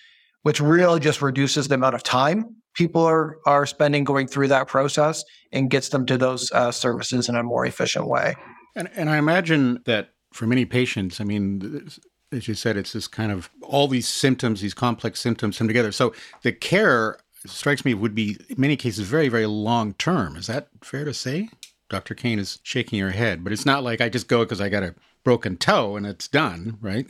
which 0.44 0.62
really 0.62 1.02
just 1.02 1.22
reduces 1.22 1.68
the 1.68 1.76
amount 1.76 1.96
of 1.96 2.04
time 2.04 2.56
people 2.74 3.04
are, 3.04 3.38
are 3.46 3.66
spending 3.66 4.06
going 4.06 4.28
through 4.28 4.48
that 4.48 4.68
process 4.68 5.26
and 5.52 5.70
gets 5.70 5.90
them 5.90 6.06
to 6.06 6.18
those 6.18 6.52
uh, 6.54 6.72
services 6.72 7.30
in 7.30 7.36
a 7.36 7.44
more 7.44 7.66
efficient 7.66 8.08
way. 8.08 8.34
And, 8.76 8.90
and 8.96 9.10
I 9.10 9.18
imagine 9.18 9.80
that 9.86 10.10
for 10.32 10.48
many 10.48 10.66
patients, 10.66 11.22
I 11.22 11.26
mean, 11.26 11.88
as 12.34 12.48
you 12.48 12.54
said, 12.54 12.78
it's 12.78 12.94
this 12.94 13.08
kind 13.08 13.32
of 13.32 13.50
all 13.62 13.88
these 13.88 14.08
symptoms, 14.08 14.62
these 14.62 14.74
complex 14.74 15.20
symptoms 15.20 15.58
come 15.58 15.68
together. 15.68 15.92
So 15.92 16.14
the 16.42 16.52
care 16.52 17.18
strikes 17.46 17.86
me 17.86 17.94
would 17.94 18.16
be 18.16 18.38
in 18.50 18.56
many 18.58 18.76
cases 18.76 19.08
very, 19.08 19.30
very 19.30 19.46
long 19.46 19.94
term. 19.96 20.36
Is 20.36 20.48
that 20.48 20.68
fair 20.82 21.06
to 21.06 21.14
say? 21.14 21.50
Dr. 21.90 22.16
Kane 22.16 22.40
is 22.40 22.60
shaking 22.64 23.00
her 23.00 23.12
head, 23.12 23.44
but 23.44 23.54
it's 23.54 23.66
not 23.66 23.84
like 23.84 24.02
I 24.02 24.10
just 24.10 24.28
go 24.28 24.44
because 24.44 24.62
I 24.62 24.70
got 24.70 24.84
a 24.84 24.96
broken 25.24 25.58
toe 25.58 25.96
and 25.96 26.06
it's 26.06 26.28
done, 26.28 26.78
right? 26.82 27.08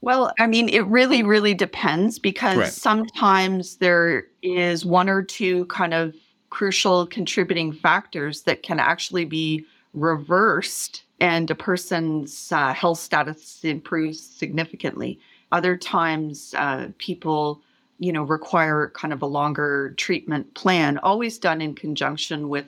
Well, 0.00 0.32
I 0.38 0.46
mean, 0.46 0.68
it 0.68 0.86
really, 0.86 1.22
really 1.22 1.54
depends 1.54 2.18
because 2.18 2.58
right. 2.58 2.72
sometimes 2.72 3.76
there 3.76 4.24
is 4.42 4.84
one 4.84 5.08
or 5.08 5.22
two 5.22 5.64
kind 5.66 5.94
of 5.94 6.14
crucial 6.50 7.06
contributing 7.06 7.72
factors 7.72 8.42
that 8.42 8.62
can 8.62 8.78
actually 8.78 9.24
be 9.24 9.64
reversed 9.92 11.03
and 11.20 11.50
a 11.50 11.54
person's 11.54 12.50
uh, 12.52 12.72
health 12.72 12.98
status 12.98 13.64
improves 13.64 14.20
significantly. 14.20 15.18
Other 15.52 15.76
times, 15.76 16.54
uh, 16.58 16.88
people, 16.98 17.60
you 17.98 18.12
know, 18.12 18.24
require 18.24 18.90
kind 18.94 19.12
of 19.12 19.22
a 19.22 19.26
longer 19.26 19.94
treatment 19.96 20.52
plan, 20.54 20.98
always 20.98 21.38
done 21.38 21.60
in 21.60 21.74
conjunction 21.74 22.48
with, 22.48 22.66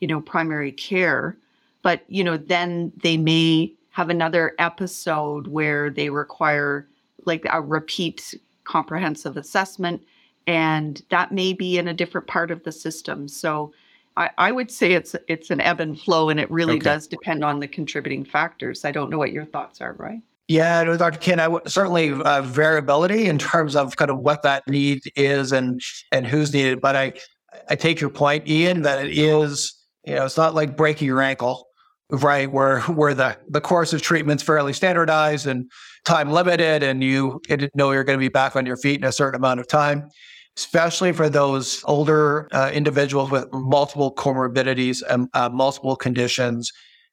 you 0.00 0.08
know, 0.08 0.20
primary 0.20 0.72
care. 0.72 1.36
But 1.82 2.02
you 2.08 2.24
know, 2.24 2.36
then 2.36 2.92
they 3.02 3.16
may 3.16 3.72
have 3.90 4.10
another 4.10 4.54
episode 4.58 5.46
where 5.46 5.88
they 5.88 6.10
require 6.10 6.86
like 7.24 7.46
a 7.50 7.60
repeat 7.60 8.34
comprehensive 8.64 9.36
assessment, 9.36 10.02
and 10.46 11.02
that 11.10 11.32
may 11.32 11.52
be 11.52 11.78
in 11.78 11.88
a 11.88 11.94
different 11.94 12.26
part 12.26 12.50
of 12.50 12.64
the 12.64 12.72
system. 12.72 13.28
So 13.28 13.72
I, 14.16 14.30
I 14.38 14.52
would 14.52 14.70
say 14.70 14.92
it's 14.92 15.14
it's 15.28 15.50
an 15.50 15.60
ebb 15.60 15.80
and 15.80 15.98
flow, 15.98 16.30
and 16.30 16.40
it 16.40 16.50
really 16.50 16.76
okay. 16.76 16.84
does 16.84 17.06
depend 17.06 17.44
on 17.44 17.60
the 17.60 17.68
contributing 17.68 18.24
factors. 18.24 18.84
I 18.84 18.92
don't 18.92 19.10
know 19.10 19.18
what 19.18 19.32
your 19.32 19.44
thoughts 19.44 19.80
are, 19.80 19.92
right? 19.94 20.20
Yeah, 20.48 20.84
Dr. 20.96 21.18
Kane, 21.18 21.40
I 21.40 21.44
w- 21.44 21.62
certainly 21.66 22.12
uh, 22.12 22.42
variability 22.42 23.26
in 23.26 23.36
terms 23.38 23.74
of 23.74 23.96
kind 23.96 24.10
of 24.10 24.18
what 24.18 24.42
that 24.42 24.66
need 24.68 25.02
is 25.16 25.52
and 25.52 25.80
and 26.12 26.26
who's 26.26 26.52
needed. 26.52 26.80
But 26.80 26.96
I 26.96 27.12
I 27.68 27.76
take 27.76 28.00
your 28.00 28.10
point, 28.10 28.48
Ian, 28.48 28.82
that 28.82 29.04
it 29.04 29.16
is 29.16 29.74
you 30.04 30.14
know 30.14 30.24
it's 30.24 30.36
not 30.36 30.54
like 30.54 30.76
breaking 30.76 31.06
your 31.06 31.20
ankle, 31.20 31.66
right? 32.10 32.50
Where 32.50 32.80
where 32.82 33.12
the 33.12 33.36
the 33.48 33.60
course 33.60 33.92
of 33.92 34.00
treatment's 34.00 34.42
fairly 34.42 34.72
standardized 34.72 35.46
and 35.46 35.70
time 36.06 36.30
limited, 36.32 36.82
and 36.82 37.04
you 37.04 37.42
know 37.74 37.92
you're 37.92 38.04
going 38.04 38.18
to 38.18 38.24
be 38.24 38.30
back 38.30 38.56
on 38.56 38.64
your 38.64 38.78
feet 38.78 38.98
in 39.00 39.04
a 39.04 39.12
certain 39.12 39.36
amount 39.36 39.60
of 39.60 39.68
time 39.68 40.08
especially 40.56 41.12
for 41.12 41.28
those 41.28 41.82
older 41.84 42.48
uh, 42.52 42.70
individuals 42.72 43.30
with 43.30 43.52
multiple 43.52 44.14
comorbidities 44.14 45.02
and 45.08 45.28
uh, 45.34 45.48
multiple 45.48 45.96
conditions. 45.96 46.72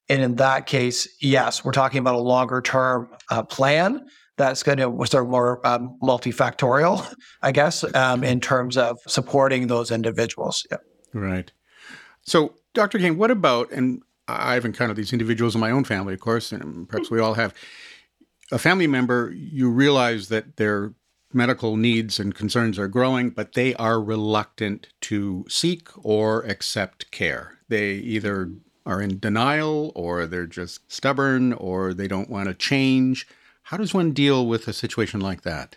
And 0.09 0.21
in 0.21 0.35
that 0.35 0.65
case, 0.65 1.07
yes, 1.21 1.63
we're 1.63 1.71
talking 1.71 1.99
about 1.99 2.15
a 2.15 2.19
longer 2.19 2.61
term 2.61 3.09
uh, 3.29 3.43
plan 3.43 4.05
that's 4.37 4.63
going 4.63 4.77
to 4.79 5.05
sort 5.05 5.23
of 5.25 5.29
more 5.29 5.65
um, 5.67 5.97
multifactorial, 6.01 7.13
I 7.41 7.51
guess, 7.51 7.83
um, 7.95 8.23
in 8.23 8.39
terms 8.39 8.77
of 8.77 8.97
supporting 9.07 9.67
those 9.67 9.91
individuals. 9.91 10.65
Yeah. 10.71 10.77
Right. 11.13 11.51
So, 12.23 12.55
Dr. 12.73 12.97
Kane, 12.97 13.17
what 13.17 13.29
about, 13.29 13.71
and 13.71 14.01
I've 14.27 14.65
encountered 14.65 14.95
these 14.95 15.13
individuals 15.13 15.53
in 15.53 15.61
my 15.61 15.69
own 15.69 15.83
family, 15.83 16.13
of 16.13 16.19
course, 16.19 16.51
and 16.51 16.87
perhaps 16.89 17.11
we 17.11 17.19
all 17.19 17.35
have, 17.35 17.53
a 18.51 18.57
family 18.57 18.87
member, 18.87 19.31
you 19.35 19.69
realize 19.69 20.29
that 20.29 20.57
they're 20.57 20.93
medical 21.33 21.77
needs 21.77 22.19
and 22.19 22.35
concerns 22.35 22.77
are 22.77 22.87
growing, 22.87 23.29
but 23.29 23.53
they 23.53 23.73
are 23.75 24.01
reluctant 24.01 24.87
to 25.01 25.45
seek 25.49 25.89
or 25.97 26.41
accept 26.43 27.11
care. 27.11 27.59
They 27.69 27.93
either 27.93 28.51
are 28.85 29.01
in 29.01 29.19
denial 29.19 29.91
or 29.95 30.25
they're 30.25 30.45
just 30.45 30.91
stubborn 30.91 31.53
or 31.53 31.93
they 31.93 32.07
don't 32.07 32.29
want 32.29 32.47
to 32.49 32.53
change. 32.53 33.27
How 33.63 33.77
does 33.77 33.93
one 33.93 34.11
deal 34.11 34.45
with 34.45 34.67
a 34.67 34.73
situation 34.73 35.19
like 35.19 35.43
that? 35.43 35.75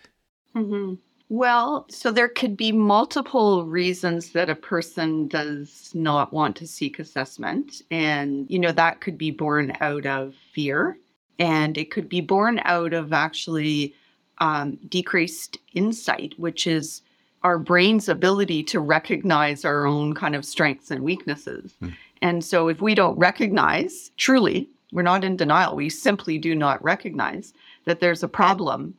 Mm-hmm. 0.55 0.95
Well, 1.29 1.87
so 1.91 2.13
there 2.13 2.29
could 2.29 2.57
be 2.57 2.71
multiple 2.71 3.67
reasons 3.67 4.31
that 4.31 4.49
a 4.49 4.55
person 4.55 5.27
does 5.27 5.91
not 5.93 6.33
want 6.33 6.57
to 6.57 6.67
seek 6.67 6.99
assessment. 6.99 7.83
And, 7.91 8.47
you 8.49 8.59
know, 8.59 8.73
that 8.73 9.01
could 9.01 9.19
be 9.19 9.33
born 9.33 9.77
out 9.81 10.07
of 10.07 10.35
fear 10.53 10.99
and 11.39 11.77
it 11.77 11.91
could 11.91 12.09
be 12.09 12.21
born 12.21 12.61
out 12.65 12.93
of 12.93 13.13
actually 13.13 13.95
um, 14.38 14.78
decreased 14.88 15.59
insight, 15.75 16.35
which 16.37 16.66
is 16.66 17.02
our 17.43 17.59
brain's 17.59 18.09
ability 18.09 18.62
to 18.64 18.81
recognize 18.81 19.64
our 19.64 19.87
own 19.87 20.14
kind 20.14 20.35
of 20.35 20.45
strengths 20.45 20.90
and 20.90 21.02
weaknesses. 21.02 21.75
Mm. 21.83 21.95
And 22.23 22.45
so 22.45 22.69
if 22.69 22.81
we 22.81 22.95
don't 22.95 23.19
recognize 23.19 24.11
truly, 24.16 24.69
we're 24.93 25.02
not 25.02 25.25
in 25.25 25.37
denial, 25.37 25.76
we 25.76 25.88
simply 25.88 26.38
do 26.38 26.55
not 26.55 26.83
recognize 26.83 27.52
that 27.85 28.00
there's 28.00 28.23
a 28.23 28.28
problem, 28.28 28.95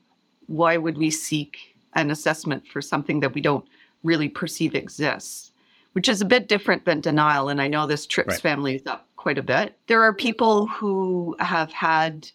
why 0.48 0.78
would 0.78 0.98
we 0.98 1.10
seek 1.10 1.76
an 1.94 2.12
assessment 2.12 2.68
for 2.68 2.82
something 2.82 3.20
that 3.20 3.34
we 3.34 3.42
don't 3.42 3.66
really 4.04 4.30
perceive 4.30 4.76
exists? 4.76 5.52
Which 5.94 6.08
is 6.08 6.22
a 6.22 6.26
bit 6.26 6.48
different 6.48 6.86
than 6.86 7.02
denial. 7.02 7.50
And 7.50 7.62
I 7.62 7.68
know 7.68 7.88
this 7.88 8.06
trips 8.06 8.34
right. 8.34 8.42
families 8.42 8.86
up 8.86 9.08
quite 9.16 9.40
a 9.40 9.44
bit. 9.44 9.76
There 9.88 10.04
are 10.04 10.14
people 10.14 10.68
who 10.68 11.36
have 11.40 11.72
had 11.72 12.30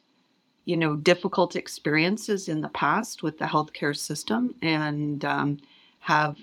you 0.65 0.77
know, 0.77 0.97
difficult 0.97 1.57
experiences 1.57 2.49
in 2.49 2.61
the 2.61 2.69
past 2.69 3.23
with 3.23 3.39
the 3.39 3.45
healthcare 3.45 3.97
system 3.97 4.55
and 4.63 5.25
um, 5.25 5.59
have, 6.01 6.37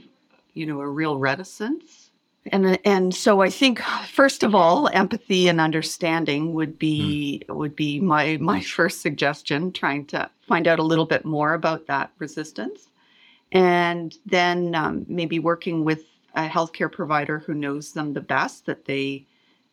you 0.53 0.65
know, 0.65 0.81
a 0.81 0.87
real 0.87 1.17
reticence. 1.17 2.11
And 2.51 2.79
and 2.85 3.13
so 3.13 3.41
I 3.41 3.49
think 3.49 3.81
first 4.07 4.43
of 4.43 4.55
all, 4.55 4.89
empathy 4.93 5.47
and 5.47 5.61
understanding 5.61 6.53
would 6.53 6.79
be 6.79 7.43
mm. 7.47 7.55
would 7.55 7.75
be 7.75 7.99
my 7.99 8.37
my 8.37 8.61
first 8.77 9.01
suggestion. 9.01 9.71
Trying 9.71 10.05
to 10.07 10.29
find 10.47 10.67
out 10.67 10.79
a 10.79 10.83
little 10.83 11.05
bit 11.05 11.25
more 11.25 11.53
about 11.53 11.87
that 11.87 12.11
resistance, 12.17 12.87
and 13.51 14.17
then 14.25 14.73
um, 14.73 15.05
maybe 15.07 15.39
working 15.39 15.83
with 15.83 16.03
a 16.35 16.47
healthcare 16.47 16.91
provider 16.91 17.39
who 17.39 17.53
knows 17.53 17.91
them 17.91 18.13
the 18.13 18.21
best 18.21 18.65
that 18.65 18.85
they 18.85 19.25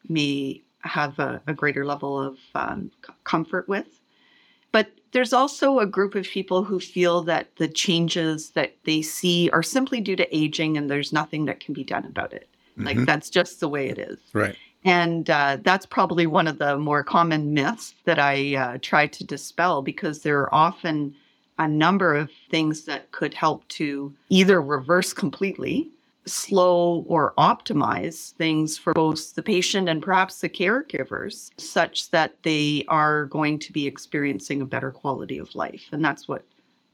may 0.09 0.61
have 0.81 1.19
a, 1.19 1.41
a 1.47 1.55
greater 1.55 1.85
level 1.85 2.21
of 2.21 2.39
um, 2.55 2.91
comfort 3.25 3.69
with 3.69 3.96
but 4.73 4.91
there's 5.13 5.33
also 5.33 5.79
a 5.79 5.87
group 5.87 6.15
of 6.15 6.25
people 6.25 6.65
who 6.65 6.79
feel 6.79 7.23
that 7.23 7.55
the 7.57 7.69
changes 7.69 8.51
that 8.51 8.77
they 8.85 9.03
see 9.03 9.49
are 9.51 9.63
simply 9.63 10.01
due 10.01 10.17
to 10.17 10.37
aging 10.37 10.77
and 10.77 10.91
there's 10.91 11.13
nothing 11.13 11.47
that 11.47 11.61
can 11.61 11.73
be 11.75 11.85
done 11.85 12.05
about 12.05 12.33
it. 12.33 12.49
Mm-hmm. 12.73 12.87
Like 12.87 13.07
that's 13.07 13.31
just 13.31 13.61
the 13.61 13.69
way 13.69 13.89
it 13.89 13.99
is. 13.99 14.19
Right. 14.33 14.57
And 14.85 15.29
uh, 15.31 15.59
that's 15.63 15.87
probably 15.87 16.27
one 16.27 16.47
of 16.47 16.59
the 16.59 16.79
more 16.79 17.03
common 17.03 17.55
myths 17.55 17.95
that 18.05 18.19
I 18.19 18.55
uh, 18.55 18.79
try 18.83 19.09
to 19.09 19.25
dispel 19.25 19.83
because 19.83 20.21
there 20.23 20.39
are 20.41 20.55
often 20.55 21.15
a 21.59 21.67
number 21.67 22.15
of 22.15 22.31
things 22.51 22.85
that 22.85 23.11
could 23.13 23.35
help 23.35 23.67
to 23.69 24.13
either 24.29 24.61
reverse 24.61 25.13
completely, 25.13 25.89
slow, 26.27 27.05
or 27.09 27.35
optimize 27.39 28.33
things 28.33 28.77
for 28.77 28.93
both 28.93 29.35
the 29.35 29.43
patient 29.43 29.89
and 29.89 30.03
perhaps 30.03 30.41
the 30.41 30.49
caregivers, 30.49 31.51
such 31.59 32.11
that 32.11 32.43
they 32.43 32.85
are 32.89 33.27
going 33.27 33.59
to 33.61 33.73
be 33.73 33.87
experiencing 33.87 34.61
a 34.61 34.67
better 34.67 34.91
quality 34.91 35.39
of 35.39 35.55
life. 35.55 35.89
And 35.93 36.05
that's 36.05 36.29
what 36.29 36.45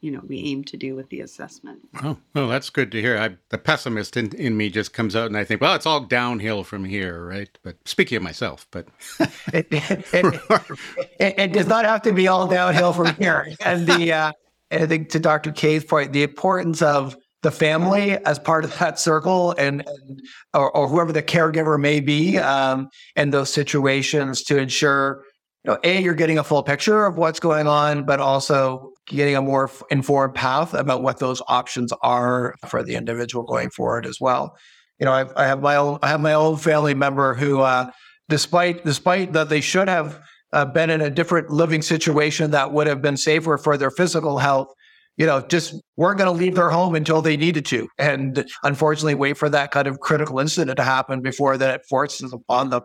you 0.00 0.10
know 0.10 0.20
we 0.26 0.40
aim 0.40 0.64
to 0.64 0.76
do 0.76 0.94
with 0.94 1.08
the 1.10 1.20
assessment. 1.20 1.80
Oh, 2.02 2.16
well, 2.34 2.48
that's 2.48 2.70
good 2.70 2.92
to 2.92 3.00
hear. 3.00 3.16
I, 3.16 3.36
the 3.48 3.58
pessimist 3.58 4.16
in, 4.16 4.34
in 4.34 4.56
me 4.56 4.68
just 4.68 4.92
comes 4.92 5.16
out, 5.16 5.26
and 5.26 5.36
I 5.36 5.44
think, 5.44 5.60
well, 5.60 5.74
it's 5.74 5.86
all 5.86 6.00
downhill 6.00 6.64
from 6.64 6.84
here, 6.84 7.24
right? 7.24 7.56
But 7.62 7.76
speaking 7.88 8.16
of 8.16 8.22
myself, 8.22 8.66
but 8.70 8.88
it, 9.52 9.66
it, 9.70 10.04
it, 10.12 11.38
it, 11.38 11.52
does 11.52 11.68
not 11.68 11.84
have 11.84 12.02
to 12.02 12.12
be 12.12 12.28
all 12.28 12.46
downhill 12.48 12.92
from 12.92 13.14
here. 13.14 13.48
And 13.64 13.86
the 13.86 14.12
uh, 14.12 14.32
I 14.72 14.86
think 14.86 15.10
to 15.10 15.20
Dr. 15.20 15.52
Kane's 15.52 15.84
point, 15.84 16.12
the 16.12 16.22
importance 16.22 16.82
of 16.82 17.16
the 17.42 17.50
family 17.50 18.12
as 18.24 18.38
part 18.38 18.64
of 18.64 18.78
that 18.78 18.98
circle 18.98 19.52
and, 19.58 19.84
and 19.86 20.22
or, 20.54 20.74
or, 20.76 20.88
whoever 20.88 21.12
the 21.12 21.22
caregiver 21.22 21.78
may 21.78 21.98
be 22.00 22.38
um, 22.38 22.88
in 23.16 23.30
those 23.30 23.50
situations 23.50 24.42
to 24.44 24.58
ensure 24.58 25.24
you 25.64 25.72
know 25.72 25.78
a 25.82 26.00
you're 26.00 26.14
getting 26.14 26.38
a 26.38 26.44
full 26.44 26.62
picture 26.62 27.04
of 27.04 27.16
what's 27.16 27.40
going 27.40 27.66
on 27.66 28.04
but 28.04 28.20
also 28.20 28.92
getting 29.06 29.36
a 29.36 29.42
more 29.42 29.70
informed 29.90 30.34
path 30.34 30.74
about 30.74 31.02
what 31.02 31.18
those 31.18 31.42
options 31.48 31.92
are 32.02 32.54
for 32.68 32.82
the 32.82 32.94
individual 32.94 33.44
going 33.44 33.70
forward 33.70 34.06
as 34.06 34.18
well. 34.20 34.56
You 34.98 35.06
know, 35.06 35.12
I've, 35.12 35.32
I 35.36 35.46
have 35.46 35.60
my 35.60 35.76
own 35.76 35.98
I 36.02 36.08
have 36.08 36.20
my 36.20 36.34
own 36.34 36.56
family 36.56 36.94
member 36.94 37.34
who, 37.34 37.60
uh, 37.60 37.90
despite 38.28 38.84
despite 38.84 39.32
that 39.32 39.48
they 39.48 39.60
should 39.60 39.88
have 39.88 40.20
uh, 40.52 40.64
been 40.64 40.90
in 40.90 41.00
a 41.00 41.10
different 41.10 41.50
living 41.50 41.82
situation 41.82 42.52
that 42.52 42.72
would 42.72 42.86
have 42.86 43.02
been 43.02 43.16
safer 43.16 43.58
for 43.58 43.76
their 43.76 43.90
physical 43.90 44.38
health, 44.38 44.72
you 45.16 45.26
know, 45.26 45.40
just 45.40 45.74
weren't 45.96 46.18
going 46.18 46.32
to 46.32 46.38
leave 46.38 46.54
their 46.54 46.70
home 46.70 46.94
until 46.94 47.22
they 47.22 47.36
needed 47.36 47.64
to, 47.66 47.88
and 47.98 48.44
unfortunately, 48.62 49.14
wait 49.14 49.36
for 49.36 49.48
that 49.48 49.70
kind 49.70 49.86
of 49.86 50.00
critical 50.00 50.38
incident 50.38 50.76
to 50.76 50.84
happen 50.84 51.20
before 51.20 51.56
that 51.58 51.74
it 51.74 51.86
forces 51.88 52.32
upon 52.32 52.70
them. 52.70 52.82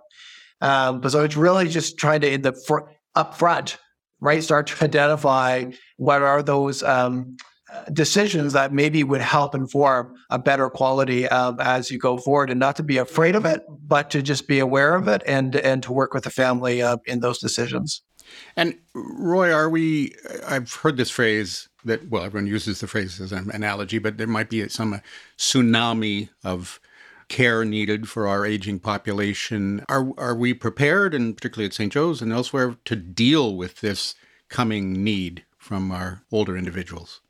Um, 0.59 1.01
but 1.01 1.11
so 1.11 1.23
it's 1.23 1.37
really 1.37 1.67
just 1.67 1.97
trying 1.97 2.21
to 2.21 2.31
in 2.31 2.41
the 2.41 2.53
for, 2.67 2.91
up 3.15 3.35
front 3.35 3.77
right? 4.19 4.43
Start 4.43 4.67
to 4.67 4.83
identify 4.83 5.65
what 5.97 6.21
are 6.21 6.41
those 6.41 6.83
um, 6.83 7.37
decisions 7.91 8.53
that 8.53 8.73
maybe 8.73 9.03
would 9.03 9.21
help 9.21 9.53
inform 9.53 10.15
a 10.29 10.39
better 10.39 10.69
quality 10.69 11.27
um, 11.27 11.59
as 11.59 11.91
you 11.91 11.99
go 11.99 12.17
forward, 12.17 12.49
and 12.49 12.59
not 12.59 12.75
to 12.77 12.83
be 12.83 12.97
afraid 12.97 13.35
of 13.35 13.45
it, 13.45 13.63
but 13.69 14.09
to 14.11 14.21
just 14.21 14.47
be 14.47 14.59
aware 14.59 14.95
of 14.95 15.07
it 15.07 15.21
and 15.25 15.55
and 15.55 15.83
to 15.83 15.91
work 15.91 16.13
with 16.13 16.23
the 16.23 16.29
family 16.29 16.81
uh, 16.81 16.97
in 17.05 17.19
those 17.19 17.39
decisions. 17.39 18.01
And 18.55 18.77
Roy, 18.93 19.51
are 19.51 19.69
we? 19.69 20.13
I've 20.45 20.73
heard 20.73 20.97
this 20.97 21.09
phrase 21.09 21.69
that 21.87 22.09
well, 22.09 22.23
everyone 22.23 22.47
uses 22.47 22.79
the 22.79 22.87
phrase 22.87 23.19
as 23.19 23.31
an 23.31 23.49
analogy, 23.51 23.97
but 23.97 24.17
there 24.17 24.27
might 24.27 24.49
be 24.49 24.67
some 24.69 25.01
tsunami 25.37 26.29
of 26.43 26.79
care 27.29 27.65
needed 27.65 28.07
for 28.07 28.27
our 28.27 28.45
aging 28.45 28.79
population. 28.79 29.83
Are 29.89 30.11
are 30.17 30.35
we 30.35 30.53
prepared, 30.53 31.13
and 31.13 31.35
particularly 31.35 31.65
at 31.65 31.73
St. 31.73 31.91
Joe's 31.91 32.21
and 32.21 32.31
elsewhere, 32.31 32.75
to 32.85 32.95
deal 32.95 33.55
with 33.55 33.81
this 33.81 34.15
coming 34.49 35.03
need 35.03 35.43
from 35.57 35.91
our 35.91 36.21
older 36.31 36.55
individuals? 36.55 37.21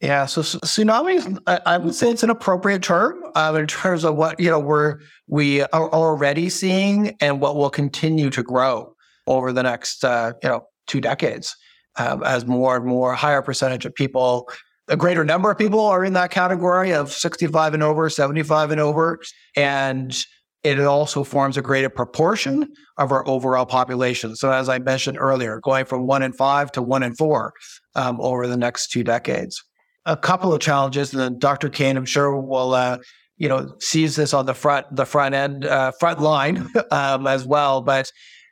Yeah, 0.00 0.26
so 0.26 0.42
tsunami, 0.42 1.38
I 1.66 1.76
would 1.76 1.94
say 1.94 2.08
it's 2.08 2.22
an 2.22 2.30
appropriate 2.30 2.82
term 2.82 3.20
um, 3.34 3.56
in 3.56 3.66
terms 3.66 4.04
of 4.04 4.14
what 4.14 4.38
you 4.38 4.50
know 4.50 4.60
we're 4.60 4.98
we 5.26 5.62
are 5.62 5.92
already 5.92 6.48
seeing 6.48 7.16
and 7.20 7.40
what 7.40 7.56
will 7.56 7.70
continue 7.70 8.30
to 8.30 8.42
grow 8.42 8.94
over 9.26 9.52
the 9.52 9.62
next 9.62 10.04
uh, 10.04 10.34
you 10.42 10.48
know 10.48 10.66
two 10.86 11.00
decades 11.00 11.56
um, 11.98 12.22
as 12.24 12.46
more 12.46 12.76
and 12.76 12.86
more 12.86 13.14
higher 13.14 13.42
percentage 13.42 13.84
of 13.84 13.94
people 13.94 14.48
a 14.88 14.96
greater 14.96 15.24
number 15.24 15.50
of 15.50 15.58
people 15.58 15.80
are 15.80 16.04
in 16.04 16.14
that 16.14 16.30
category 16.30 16.92
of 16.92 17.12
65 17.12 17.74
and 17.74 17.82
over, 17.82 18.08
75 18.08 18.70
and 18.70 18.80
over. 18.80 19.20
And 19.54 20.16
it 20.64 20.80
also 20.80 21.24
forms 21.24 21.56
a 21.56 21.62
greater 21.62 21.88
proportion 21.88 22.72
of 22.96 23.12
our 23.12 23.26
overall 23.28 23.66
population. 23.66 24.34
So, 24.34 24.50
as 24.50 24.68
I 24.68 24.78
mentioned 24.78 25.18
earlier, 25.18 25.60
going 25.60 25.84
from 25.84 26.06
one 26.06 26.22
in 26.22 26.32
five 26.32 26.72
to 26.72 26.82
one 26.82 27.02
in 27.02 27.14
four 27.14 27.52
um, 27.94 28.20
over 28.20 28.46
the 28.46 28.56
next 28.56 28.90
two 28.90 29.04
decades. 29.04 29.62
A 30.04 30.16
couple 30.16 30.52
of 30.52 30.60
challenges, 30.60 31.14
and 31.14 31.38
Dr. 31.38 31.68
Kane, 31.68 31.96
I'm 31.96 32.06
sure, 32.06 32.34
will 32.40 32.74
uh, 32.74 32.98
you 33.36 33.48
know 33.48 33.72
sees 33.78 34.16
this 34.16 34.34
on 34.34 34.46
the 34.46 34.54
front 34.54 34.86
the 34.90 35.04
front 35.04 35.34
end 35.34 35.64
uh, 35.64 35.92
front 36.00 36.20
line 36.20 36.68
um, 36.90 37.26
as 37.26 37.46
well. 37.46 37.80
But 37.80 38.10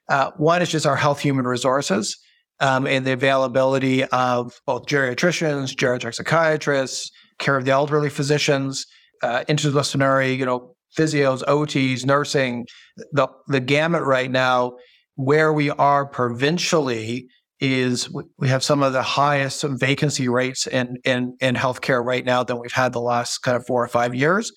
uh, 0.09 0.31
one 0.37 0.63
is 0.63 0.71
just 0.71 0.87
our 0.87 0.97
health 0.97 1.19
human 1.19 1.45
resources 1.45 2.17
um, 2.61 2.87
and 2.87 3.07
the 3.07 3.13
availability 3.13 4.05
of 4.05 4.53
both 4.67 4.87
geriatricians, 4.87 5.75
geriatric 5.75 6.15
psychiatrists, 6.15 7.11
care 7.39 7.57
of 7.57 7.65
the 7.65 7.71
elderly 7.71 8.11
physicians, 8.11 8.87
uh, 9.23 9.45
interdisciplinary, 9.49 10.37
you 10.37 10.47
know, 10.47 10.75
physios, 10.97 11.43
OTs, 11.45 12.07
nursing, 12.07 12.67
the 13.13 13.29
the 13.49 13.61
gamut 13.61 14.03
right 14.03 14.31
now. 14.31 14.73
Where 15.17 15.53
we 15.53 15.71
are 15.71 16.07
provincially 16.07 17.27
is 17.59 18.11
we 18.39 18.49
have 18.49 18.63
some 18.63 18.83
of 18.83 18.93
the 18.93 19.03
highest 19.03 19.65
vacancy 19.65 20.29
rates 20.29 20.67
in 20.67 20.97
in 21.05 21.37
in 21.41 21.55
healthcare 21.55 22.05
right 22.05 22.25
now 22.25 22.45
than 22.45 22.59
we've 22.61 22.73
had 22.73 22.93
the 22.93 23.01
last 23.01 23.39
kind 23.39 23.57
of 23.57 23.67
four 23.67 23.83
or 23.83 23.89
five 23.89 24.15
years. 24.15 24.53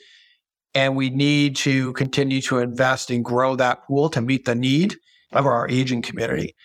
And 0.76 0.96
we 0.96 1.10
need 1.10 1.56
to 1.58 1.94
continue 1.94 2.42
to 2.42 2.60
invest 2.60 3.10
and 3.10 3.26
grow 3.26 3.56
that 3.56 3.86
pool 3.88 4.10
to 4.10 4.22
meet 4.22 4.46
the 4.46 4.54
need 4.54 4.96
of 5.32 5.46
our 5.46 5.68
aging 5.68 6.02
community. 6.02 6.56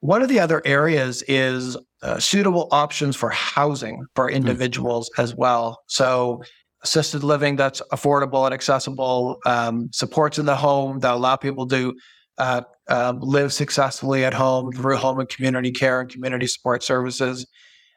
One 0.00 0.22
of 0.22 0.28
the 0.28 0.40
other 0.40 0.62
areas 0.64 1.22
is 1.26 1.76
uh, 2.02 2.18
suitable 2.18 2.68
options 2.70 3.16
for 3.16 3.30
housing 3.30 4.04
for 4.14 4.28
hmm. 4.28 4.36
individuals 4.36 5.10
mm. 5.16 5.22
as 5.22 5.34
well. 5.34 5.82
So, 5.88 6.42
assisted 6.82 7.24
living 7.24 7.56
that's 7.56 7.82
affordable 7.92 8.44
and 8.44 8.54
accessible, 8.54 9.38
um, 9.44 9.88
supports 9.92 10.38
in 10.38 10.46
the 10.46 10.54
home 10.54 11.00
that 11.00 11.14
allow 11.14 11.34
people 11.34 11.66
to 11.66 11.96
uh, 12.38 12.62
um, 12.88 13.18
live 13.20 13.52
successfully 13.52 14.24
at 14.24 14.34
home 14.34 14.70
through 14.72 14.96
home 14.96 15.18
and 15.18 15.28
community 15.28 15.72
care 15.72 16.00
and 16.00 16.10
community 16.10 16.46
support 16.46 16.84
services. 16.84 17.46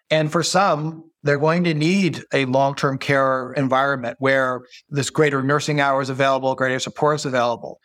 And 0.10 0.32
for 0.32 0.42
some, 0.42 1.04
they're 1.24 1.38
going 1.38 1.66
to 1.66 1.74
need 1.74 2.24
a 2.34 2.46
long 2.46 2.76
term 2.76 2.98
care 2.98 3.54
environment 3.54 4.16
where 4.20 4.62
there's 4.90 5.10
greater 5.10 5.44
nursing 5.44 5.80
hours 5.80 6.10
available, 6.10 6.56
greater 6.56 6.80
supports 6.80 7.26
available. 7.26 7.80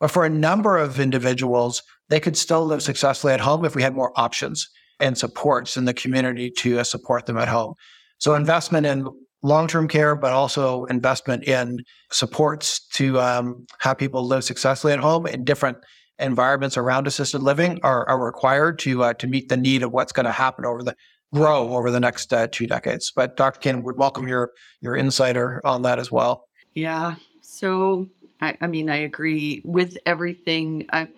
But 0.00 0.10
for 0.10 0.24
a 0.24 0.30
number 0.30 0.76
of 0.76 1.00
individuals, 1.00 1.82
they 2.08 2.20
could 2.20 2.36
still 2.36 2.64
live 2.64 2.82
successfully 2.82 3.32
at 3.32 3.40
home 3.40 3.64
if 3.64 3.74
we 3.74 3.82
had 3.82 3.94
more 3.94 4.12
options 4.16 4.68
and 5.00 5.16
supports 5.16 5.76
in 5.76 5.84
the 5.84 5.94
community 5.94 6.50
to 6.50 6.80
uh, 6.80 6.84
support 6.84 7.26
them 7.26 7.38
at 7.38 7.48
home. 7.48 7.74
So 8.18 8.34
investment 8.34 8.86
in 8.86 9.06
long-term 9.42 9.88
care, 9.88 10.16
but 10.16 10.32
also 10.32 10.84
investment 10.86 11.44
in 11.44 11.84
supports 12.10 12.86
to 12.94 13.20
um, 13.20 13.66
have 13.80 13.98
people 13.98 14.26
live 14.26 14.44
successfully 14.44 14.92
at 14.92 15.00
home 15.00 15.26
in 15.26 15.44
different 15.44 15.78
environments 16.18 16.76
around 16.76 17.06
assisted 17.06 17.42
living 17.42 17.80
are, 17.82 18.08
are 18.08 18.24
required 18.24 18.78
to 18.78 19.02
uh, 19.02 19.14
to 19.14 19.26
meet 19.26 19.48
the 19.48 19.56
need 19.56 19.82
of 19.82 19.92
what's 19.92 20.12
going 20.12 20.26
to 20.26 20.32
happen 20.32 20.64
over 20.64 20.82
the 20.82 20.94
grow 21.32 21.74
over 21.76 21.90
the 21.90 22.00
next 22.00 22.32
uh, 22.32 22.46
two 22.50 22.66
decades. 22.66 23.12
But 23.14 23.36
Dr. 23.36 23.58
Kane 23.60 23.82
would 23.82 23.98
welcome 23.98 24.28
your 24.28 24.52
your 24.80 24.96
insider 24.96 25.60
on 25.64 25.82
that 25.82 25.98
as 25.98 26.10
well. 26.10 26.46
Yeah. 26.74 27.16
So 27.42 28.08
I, 28.44 28.56
I 28.60 28.66
mean, 28.66 28.90
I 28.90 28.96
agree 28.96 29.62
with 29.64 29.96
everything. 30.06 30.86
I, 30.92 31.08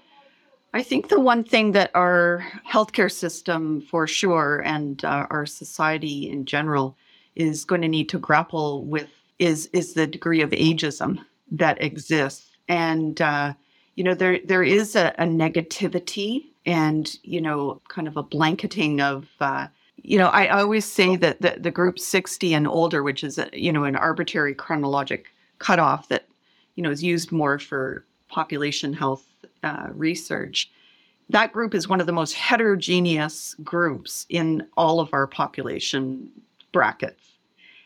I 0.73 0.83
think 0.83 1.09
the 1.09 1.21
one 1.21 1.43
thing 1.43 1.73
that 1.73 1.91
our 1.95 2.47
healthcare 2.71 3.11
system, 3.11 3.81
for 3.81 4.07
sure, 4.07 4.63
and 4.65 5.05
uh, 5.05 5.27
our 5.31 5.47
society 5.47 6.31
in 6.31 6.45
general, 6.45 6.97
is 7.35 7.65
going 7.65 7.83
to 7.83 7.89
need 7.89 8.09
to 8.11 8.19
grapple 8.19 8.85
with 8.85 9.09
is 9.39 9.69
is 9.73 9.93
the 9.95 10.07
degree 10.07 10.41
of 10.41 10.51
ageism 10.51 11.19
that 11.51 11.83
exists, 11.83 12.51
and 12.69 13.21
uh, 13.21 13.53
you 13.95 14.05
know 14.05 14.15
there 14.15 14.39
there 14.45 14.63
is 14.63 14.97
a, 14.97 15.15
a, 15.19 15.25
negativity 15.25 16.47
and 16.65 17.19
you 17.23 17.41
know 17.41 17.81
kind 17.89 18.09
of 18.09 18.17
a 18.17 18.23
blanketing 18.23 19.01
of. 19.01 19.27
Uh, 19.41 19.69
you 20.03 20.19
know, 20.19 20.29
I, 20.29 20.61
always 20.61 20.85
say 20.85 21.17
that 21.17 21.41
the, 21.41 21.57
the 21.59 21.71
group 21.71 21.99
60 21.99 22.55
and 22.55 22.69
older, 22.69 23.03
which 23.03 23.25
is, 23.25 23.39
a, 23.39 23.49
you 23.53 23.73
know, 23.73 23.85
an 23.85 23.97
arbitrary 23.97 24.55
chronologic 24.55 25.25
cutoff 25.59 26.09
that, 26.11 26.27
you 26.77 26.83
know, 26.83 26.91
is 26.91 27.03
used 27.03 27.33
more 27.33 27.59
for 27.59 28.05
population 28.29 28.93
health 28.93 29.27
uh, 29.63 29.89
research, 29.91 30.71
that 31.29 31.53
group 31.53 31.75
is 31.75 31.89
one 31.89 32.01
of 32.01 32.07
the 32.07 32.13
most 32.13 32.35
heterogeneous 32.35 33.55
groups 33.65 34.27
in 34.29 34.67
all 34.77 35.01
of 35.01 35.13
our 35.13 35.27
population 35.27 36.31
brackets. 36.73 37.33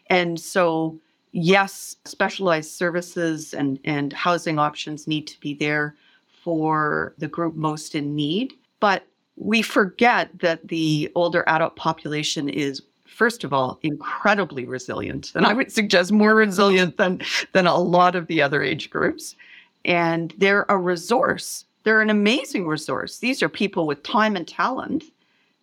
And 0.08 0.38
so, 0.38 0.98
yes, 1.32 1.96
specialized 2.04 2.70
services 2.70 3.54
and, 3.54 3.78
and 3.84 4.12
housing 4.12 4.58
options 4.58 5.06
need 5.06 5.26
to 5.28 5.40
be 5.40 5.54
there 5.54 5.94
for 6.42 7.14
the 7.18 7.28
group 7.28 7.54
most 7.54 7.94
in 7.94 8.14
need. 8.14 8.52
But 8.80 9.06
we 9.36 9.62
forget 9.62 10.30
that 10.40 10.68
the 10.68 11.10
older 11.14 11.44
adult 11.46 11.76
population 11.76 12.48
is 12.48 12.82
first 13.20 13.44
of 13.44 13.52
all 13.52 13.78
incredibly 13.82 14.64
resilient 14.64 15.32
and 15.34 15.44
i 15.46 15.52
would 15.52 15.70
suggest 15.70 16.10
more 16.10 16.34
resilient 16.34 16.96
than 16.96 17.20
than 17.52 17.66
a 17.66 17.76
lot 17.96 18.14
of 18.16 18.26
the 18.28 18.40
other 18.40 18.62
age 18.62 18.88
groups 18.88 19.36
and 19.84 20.34
they're 20.38 20.66
a 20.68 20.76
resource. 20.76 21.64
They're 21.84 22.00
an 22.00 22.10
amazing 22.10 22.66
resource. 22.66 23.18
These 23.18 23.42
are 23.42 23.48
people 23.48 23.86
with 23.86 24.02
time 24.02 24.36
and 24.36 24.46
talent 24.46 25.04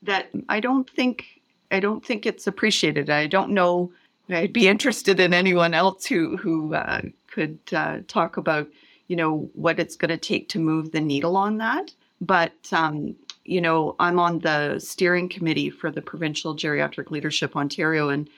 that 0.04 0.28
I 0.50 0.60
don't 0.60 0.90
think 0.90 1.26
I 1.70 1.80
don't 1.80 2.04
think 2.04 2.26
it's 2.26 2.48
appreciated. 2.48 3.10
I 3.10 3.28
don't 3.28 3.52
know. 3.52 3.92
I'd 4.30 4.54
be 4.54 4.68
interested 4.68 5.20
in 5.20 5.34
anyone 5.34 5.74
else 5.74 6.06
who 6.06 6.38
who 6.38 6.74
uh, 6.74 7.02
could 7.28 7.60
uh, 7.74 8.00
talk 8.08 8.38
about 8.38 8.68
you 9.08 9.16
know 9.16 9.50
what 9.54 9.80
it's 9.80 9.96
going 9.96 10.10
to 10.10 10.18
take 10.18 10.50
to 10.50 10.60
move 10.60 10.92
the 10.92 11.02
needle 11.02 11.38
on 11.38 11.58
that. 11.58 11.94
But 12.20 12.54
um, 12.72 13.16
you 13.48 13.62
know, 13.62 13.96
I'm 14.00 14.20
on 14.20 14.40
the 14.40 14.78
steering 14.80 15.30
committee 15.30 15.70
for 15.70 15.90
the 15.90 16.02
Provincial 16.02 16.56
Geriatric 16.56 17.10
Leadership 17.10 17.56
Ontario, 17.56 18.10
and 18.10 18.30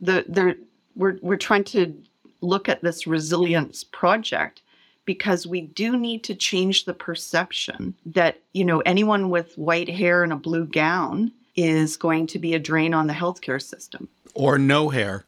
the 0.00 0.24
the 0.28 0.56
we're 0.94 1.18
we're 1.20 1.36
trying 1.36 1.64
to 1.64 1.94
look 2.40 2.68
at 2.68 2.82
this 2.82 3.06
resilience 3.06 3.84
project 3.84 4.62
because 5.06 5.46
we 5.46 5.62
do 5.62 5.98
need 5.98 6.22
to 6.24 6.34
change 6.34 6.84
the 6.84 6.94
perception 6.94 7.94
that 8.06 8.40
you 8.52 8.64
know 8.64 8.80
anyone 8.80 9.28
with 9.28 9.58
white 9.58 9.88
hair 9.88 10.22
and 10.22 10.32
a 10.32 10.36
blue 10.36 10.66
gown 10.66 11.32
is 11.56 11.96
going 11.96 12.26
to 12.28 12.38
be 12.38 12.54
a 12.54 12.58
drain 12.58 12.94
on 12.94 13.06
the 13.08 13.12
healthcare 13.12 13.62
system. 13.62 14.08
Or 14.34 14.56
no 14.58 14.88
hair. 14.88 15.26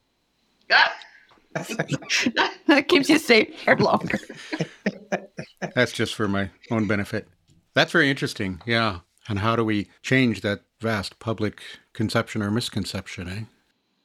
That 2.67 2.89
keeps 2.89 3.09
you 3.09 3.19
safe 3.19 3.62
for 3.62 3.79
longer. 3.79 4.19
That's 5.75 5.93
just 5.93 6.15
for 6.15 6.29
my 6.29 6.51
own 6.71 6.87
benefit. 6.87 7.29
That's 7.73 7.93
very 7.93 8.11
interesting 8.11 8.61
yeah 8.67 9.01
and 9.29 9.41
how 9.41 9.57
do 9.57 9.65
we 9.65 9.89
change 10.03 10.41
that 10.41 10.62
vast 10.81 11.19
public 11.19 11.62
conception 11.93 12.43
or 12.43 12.51
misconception 12.51 13.29
eh 13.29 13.43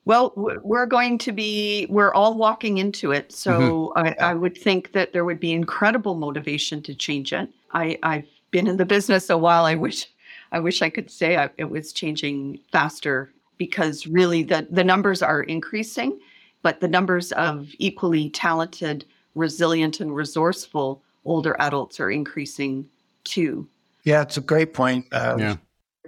well, 0.05 0.33
we're 0.35 0.87
going 0.87 1.19
to 1.19 1.31
be, 1.31 1.85
we're 1.89 2.13
all 2.13 2.35
walking 2.35 2.79
into 2.79 3.11
it. 3.11 3.31
So 3.31 3.93
mm-hmm. 3.95 3.99
I, 3.99 4.31
I, 4.31 4.33
would 4.33 4.57
think 4.57 4.93
that 4.93 5.13
there 5.13 5.23
would 5.25 5.39
be 5.39 5.53
incredible 5.53 6.15
motivation 6.15 6.81
to 6.83 6.95
change 6.95 7.31
it. 7.33 7.49
I, 7.73 7.99
I've 8.01 8.27
been 8.49 8.65
in 8.65 8.77
the 8.77 8.85
business 8.85 9.29
a 9.29 9.37
while. 9.37 9.65
I 9.65 9.75
wish, 9.75 10.07
I 10.51 10.59
wish 10.59 10.81
I 10.81 10.89
could 10.89 11.11
say 11.11 11.37
I, 11.37 11.51
it 11.57 11.69
was 11.69 11.93
changing 11.93 12.59
faster 12.71 13.31
because 13.57 14.07
really 14.07 14.41
the, 14.41 14.67
the 14.71 14.83
numbers 14.83 15.21
are 15.21 15.43
increasing, 15.43 16.19
but 16.63 16.79
the 16.79 16.87
numbers 16.87 17.31
of 17.33 17.69
equally 17.77 18.31
talented, 18.31 19.05
resilient, 19.35 19.99
and 19.99 20.15
resourceful 20.15 21.03
older 21.25 21.55
adults 21.59 21.99
are 21.99 22.09
increasing 22.09 22.89
too. 23.23 23.67
Yeah, 24.03 24.21
it's 24.21 24.37
a 24.37 24.41
great 24.41 24.73
point. 24.73 25.05
Um, 25.11 25.39
yeah. 25.39 25.55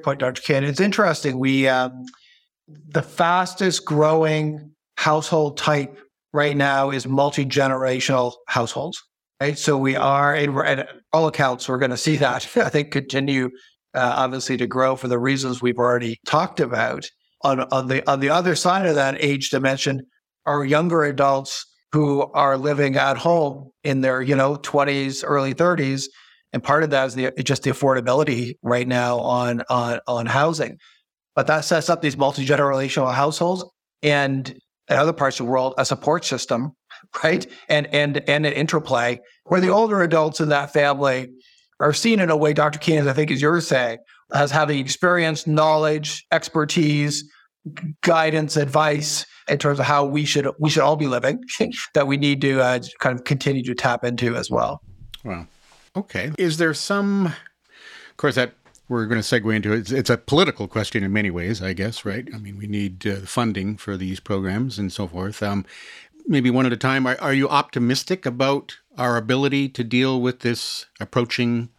Point, 0.03 0.19
Dr. 0.19 0.41
Kane. 0.41 0.63
It's 0.63 0.79
interesting. 0.79 1.39
We, 1.39 1.67
um, 1.67 2.05
the 2.67 3.01
fastest 3.01 3.85
growing 3.85 4.71
household 4.97 5.57
type 5.57 5.99
right 6.33 6.57
now 6.57 6.89
is 6.89 7.07
multi 7.07 7.45
generational 7.45 8.33
households. 8.47 9.01
Right, 9.41 9.57
so 9.57 9.77
we 9.77 9.95
are, 9.95 10.35
and 10.35 10.87
all 11.11 11.27
accounts, 11.27 11.67
we're 11.67 11.77
going 11.77 11.91
to 11.91 11.97
see 11.97 12.15
that 12.17 12.47
I 12.57 12.69
think 12.69 12.91
continue, 12.91 13.49
uh, 13.93 14.13
obviously, 14.15 14.57
to 14.57 14.67
grow 14.67 14.95
for 14.95 15.07
the 15.07 15.19
reasons 15.19 15.61
we've 15.61 15.77
already 15.77 16.19
talked 16.25 16.59
about. 16.59 17.05
On 17.41 17.59
on 17.73 17.87
the 17.87 18.09
on 18.09 18.21
the 18.21 18.29
other 18.29 18.55
side 18.55 18.85
of 18.85 18.95
that 18.95 19.17
age 19.19 19.49
dimension 19.49 20.01
are 20.45 20.63
younger 20.63 21.03
adults 21.03 21.65
who 21.91 22.21
are 22.33 22.57
living 22.57 22.95
at 22.95 23.17
home 23.17 23.69
in 23.83 23.99
their 23.99 24.21
you 24.21 24.35
know 24.35 24.55
20s, 24.55 25.23
early 25.27 25.53
30s, 25.53 26.05
and 26.53 26.63
part 26.63 26.83
of 26.83 26.91
that 26.91 27.07
is 27.07 27.15
the 27.15 27.31
just 27.43 27.63
the 27.63 27.71
affordability 27.71 28.57
right 28.61 28.87
now 28.87 29.19
on 29.19 29.63
on 29.69 29.99
on 30.07 30.27
housing. 30.27 30.77
But 31.35 31.47
that 31.47 31.65
sets 31.65 31.89
up 31.89 32.01
these 32.01 32.15
multi 32.15 32.45
generational 32.45 33.13
households 33.13 33.65
and 34.03 34.49
in 34.89 34.97
other 34.97 35.13
parts 35.13 35.39
of 35.39 35.47
the 35.47 35.51
world 35.51 35.73
a 35.77 35.85
support 35.85 36.23
system, 36.23 36.71
right? 37.23 37.45
And 37.69 37.87
and 37.87 38.17
and 38.29 38.45
an 38.45 38.53
interplay 38.53 39.19
where 39.45 39.59
the 39.59 39.69
older 39.69 40.01
adults 40.01 40.39
in 40.39 40.49
that 40.49 40.71
family 40.71 41.29
are 41.79 41.93
seen 41.93 42.19
in 42.19 42.29
a 42.29 42.37
way, 42.37 42.53
Dr. 42.53 42.79
Keenan, 42.79 43.07
I 43.07 43.13
think, 43.13 43.31
as 43.31 43.41
you're 43.41 43.59
saying, 43.59 43.97
as 44.33 44.51
having 44.51 44.79
experience, 44.79 45.47
knowledge, 45.47 46.25
expertise, 46.31 47.29
guidance, 48.01 48.55
advice 48.57 49.25
in 49.49 49.57
terms 49.57 49.79
of 49.79 49.85
how 49.85 50.05
we 50.05 50.23
should 50.23 50.47
we 50.59 50.69
should 50.69 50.83
all 50.83 50.95
be 50.95 51.07
living 51.07 51.43
that 51.95 52.05
we 52.07 52.17
need 52.17 52.41
to 52.41 52.61
uh, 52.61 52.79
kind 52.99 53.17
of 53.17 53.25
continue 53.25 53.63
to 53.63 53.73
tap 53.73 54.03
into 54.03 54.35
as 54.35 54.51
well. 54.51 54.81
Well, 55.25 55.47
okay. 55.95 56.31
Is 56.37 56.57
there 56.57 56.73
some? 56.73 57.27
Of 57.27 58.17
course, 58.17 58.35
that 58.35 58.53
we're 58.89 59.05
going 59.05 59.21
to 59.21 59.27
segue 59.27 59.55
into 59.55 59.73
it. 59.73 59.91
It's, 59.91 60.09
a 60.09 60.17
political 60.17 60.67
question 60.67 61.03
in 61.03 61.11
many 61.11 61.31
ways, 61.31 61.61
I 61.61 61.73
guess, 61.73 62.05
right? 62.05 62.27
I 62.33 62.37
mean, 62.37 62.57
we 62.57 62.67
need 62.67 63.07
uh, 63.07 63.15
funding 63.21 63.77
for 63.77 63.97
these 63.97 64.19
programs 64.19 64.77
and 64.77 64.91
so 64.91 65.07
forth. 65.07 65.41
Um, 65.41 65.65
maybe 66.27 66.49
one 66.49 66.65
at 66.65 66.73
a 66.73 66.77
time. 66.77 67.07
Are, 67.07 67.17
are 67.19 67.33
you 67.33 67.49
optimistic 67.49 68.25
about 68.25 68.77
our 68.97 69.17
ability 69.17 69.69
to 69.69 69.83
deal 69.83 70.21
with 70.21 70.41
this 70.41 70.85
approaching 70.99 71.69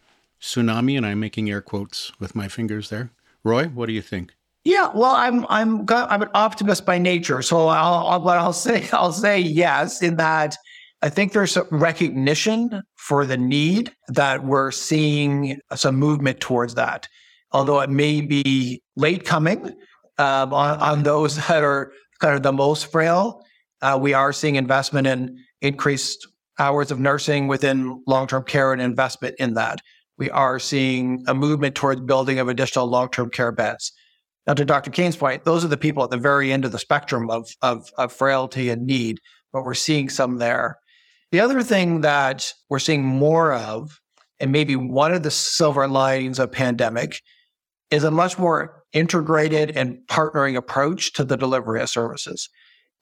tsunami? 0.41 0.97
And 0.97 1.05
I'm 1.05 1.19
making 1.19 1.49
air 1.49 1.61
quotes 1.61 2.11
with 2.19 2.35
my 2.35 2.47
fingers 2.47 2.89
there. 2.89 3.11
Roy, 3.43 3.67
what 3.67 3.85
do 3.85 3.93
you 3.93 4.01
think? 4.01 4.33
Yeah, 4.63 4.89
well, 4.95 5.11
I'm 5.11 5.45
I'm 5.47 5.85
I'm 5.87 6.23
an 6.23 6.29
optimist 6.33 6.87
by 6.87 6.97
nature, 6.97 7.43
so 7.43 7.67
I'll, 7.67 8.07
I'll 8.07 8.27
I'll 8.27 8.51
say 8.51 8.89
I'll 8.91 9.13
say 9.13 9.39
yes 9.39 10.01
in 10.01 10.17
that 10.17 10.57
I 11.01 11.09
think 11.09 11.33
there's 11.33 11.57
a 11.57 11.65
recognition 11.71 12.81
for 12.95 13.25
the 13.25 13.37
need 13.37 13.93
that 14.09 14.43
we're 14.43 14.71
seeing 14.71 15.59
some 15.75 15.95
movement 15.95 16.39
towards 16.39 16.75
that. 16.75 17.07
Although 17.51 17.81
it 17.81 17.89
may 17.89 18.21
be 18.21 18.81
late 18.95 19.23
coming 19.23 19.67
um, 20.17 20.53
on, 20.53 20.79
on, 20.79 21.03
those 21.03 21.35
that 21.47 21.63
are 21.63 21.91
kind 22.19 22.35
of 22.35 22.43
the 22.43 22.53
most 22.53 22.91
frail, 22.91 23.43
uh, 23.81 23.97
we 24.01 24.13
are 24.13 24.33
seeing 24.33 24.55
investment 24.55 25.07
in 25.07 25.37
increased 25.61 26.27
hours 26.57 26.91
of 26.91 26.99
nursing 26.99 27.47
within 27.47 28.01
long 28.07 28.27
term 28.27 28.43
care 28.43 28.73
and 28.73 28.81
investment 28.81 29.35
in 29.39 29.53
that. 29.55 29.79
We 30.17 30.29
are 30.29 30.59
seeing 30.59 31.23
a 31.27 31.33
movement 31.33 31.75
towards 31.75 32.01
building 32.01 32.39
of 32.39 32.47
additional 32.47 32.87
long 32.87 33.09
term 33.09 33.29
care 33.29 33.51
beds. 33.51 33.91
Now, 34.47 34.53
to 34.53 34.65
Dr. 34.65 34.91
Kane's 34.91 35.17
point, 35.17 35.43
those 35.43 35.65
are 35.65 35.69
the 35.69 35.77
people 35.77 36.03
at 36.03 36.11
the 36.11 36.17
very 36.17 36.51
end 36.51 36.65
of 36.65 36.71
the 36.71 36.79
spectrum 36.79 37.29
of, 37.29 37.49
of, 37.61 37.89
of 37.97 38.13
frailty 38.13 38.69
and 38.69 38.85
need, 38.85 39.19
but 39.51 39.63
we're 39.63 39.73
seeing 39.73 40.07
some 40.07 40.37
there. 40.37 40.77
The 41.31 41.39
other 41.39 41.63
thing 41.63 42.01
that 42.01 42.53
we're 42.69 42.79
seeing 42.79 43.03
more 43.03 43.53
of, 43.53 43.99
and 44.39 44.51
maybe 44.51 44.75
one 44.75 45.13
of 45.13 45.23
the 45.23 45.31
silver 45.31 45.87
linings 45.87 46.39
of 46.39 46.51
pandemic, 46.51 47.21
is 47.91 48.03
a 48.03 48.11
much 48.11 48.37
more 48.37 48.83
integrated 48.93 49.75
and 49.75 49.97
partnering 50.07 50.55
approach 50.55 51.13
to 51.13 51.23
the 51.23 51.37
delivery 51.37 51.81
of 51.81 51.89
services. 51.89 52.49